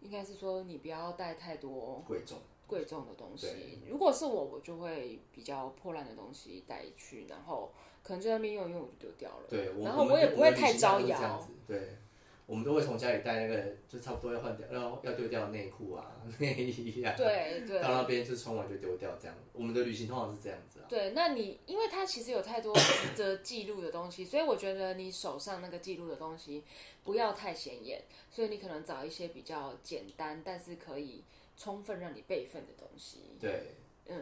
[0.00, 3.78] 应该是说，你不要带太多贵重，贵重的东西。
[3.86, 7.70] 如果是我，我就会比较破烂的东西带去，然后
[8.10, 9.44] 可能就在那边用一用我就丢掉了。
[9.48, 11.96] 对，我然后我们也不会太招摇对，
[12.44, 19.36] 我们都会从家里带那个，就差不多要换掉，要要丢掉的内裤啊、 内衣啊，对对到那边就穿完就丢掉，这样。
[19.52, 26.64] 我们的旅行通常是这样子啊，对，那你因为它其实有太多值得记录的东西，所以我觉得你手上那个记录的东西
[27.04, 31.22] 不要太显眼，所以你可能找一些比较简单，但是可以
[31.56, 33.36] 充分让你备份的东西。
[33.40, 33.74] 对，
[34.06, 34.20] 嗯，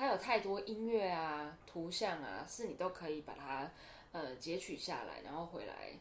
[0.00, 3.70] 它有太多音乐啊、图像啊，是你都可以把它
[4.12, 5.92] 呃截取下来，然后回来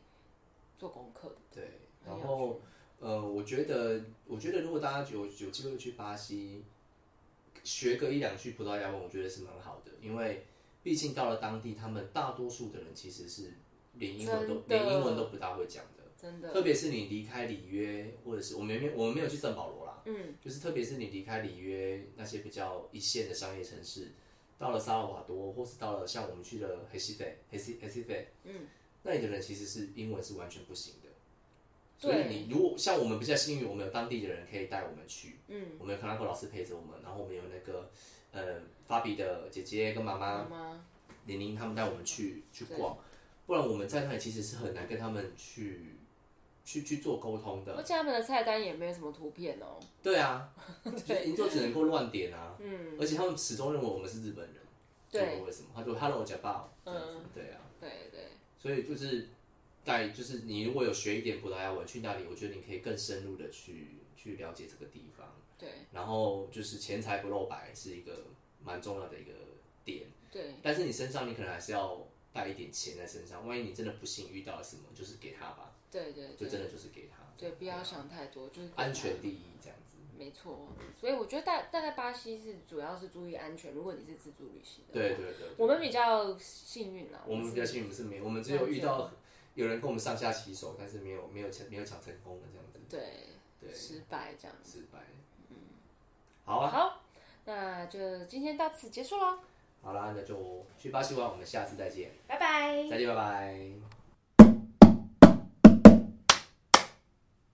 [0.77, 1.35] 做功课的。
[1.53, 2.61] 对，然后
[3.01, 6.63] 呃，我觉得，我觉得如果大家有有机会去巴西，
[7.65, 10.45] 学个一两句葡萄牙文，我觉得是蛮好的，因为
[10.81, 13.51] 毕竟到了当地，他们大多数的人其实是
[13.95, 19.78] 连英文都连英文都不大会讲的，真的，特别是你离开里约，或者是我们没有我们没有去圣保罗啦，
[20.11, 24.07] 嗯，就是特别是你离开里约那些比较一线的商业城市，
[24.57, 28.65] 到了萨尔瓦多，或是到了像我们去了黑西费、黑西黑西费，嗯，
[29.03, 31.09] 那里的人其实是英文是完全不行的。
[31.99, 37.91] 所以你如果像我们比较幸运，我们有当地的人可以带我们去，嗯，我们有克拉克老师陪着我们，然后我们有那个
[38.31, 40.85] 呃法比的姐姐跟妈妈妈妈，
[41.25, 42.97] 玲玲他们带我们去去逛，
[43.45, 45.97] 不然我们在那里其实是很难跟他们去
[46.69, 47.73] 去去做沟通的。
[47.75, 49.79] 而且他们的菜单也没有什么图片哦。
[50.03, 50.53] 对啊，
[50.85, 54.55] 就是你就只能够乱点啊，嗯，而且他们始终认为我们是日本人，
[55.09, 55.69] 对为什么？
[55.73, 58.19] 他就 Hello 假爸这样子，嗯对啊，对对，
[58.59, 59.29] 所以就是
[59.83, 65.27] 在就是你如果有学一点葡萄牙文，去那里，我觉得你可以更深入的去去了解这个地方。
[65.57, 68.27] 对然后就是钱财不露白是一个
[68.63, 69.31] 蛮重要的一个
[69.83, 79.95] 点，对但是你身上你可能还是要带一点钱在身上，万一你真的不幸遇到了什么，就是给他吧，对对对就真的就是给他，对，不要想太多，就是安全第一这样子。
[80.17, 80.67] 没错，
[80.99, 83.73] 所以我觉得大大概巴西是主要是注意安全。
[83.73, 87.23] 如果你是自助旅行的，对，对对，我们比较幸运啦。
[87.25, 89.09] 我们比较幸运是没，我们只有遇到
[89.55, 93.29] 有人跟我们上下其手，但是没有没有抢没有抢成功的这样子，对
[93.61, 94.79] 对，失败这样子。
[94.79, 94.99] 失败。
[95.49, 95.55] 嗯，
[96.43, 97.01] 好啊，好，
[97.45, 99.39] 那就今天到此结束喽，
[99.81, 102.85] 好啦，那就去巴西玩，我们下次再见，拜拜。
[102.89, 103.88] 再见，拜拜。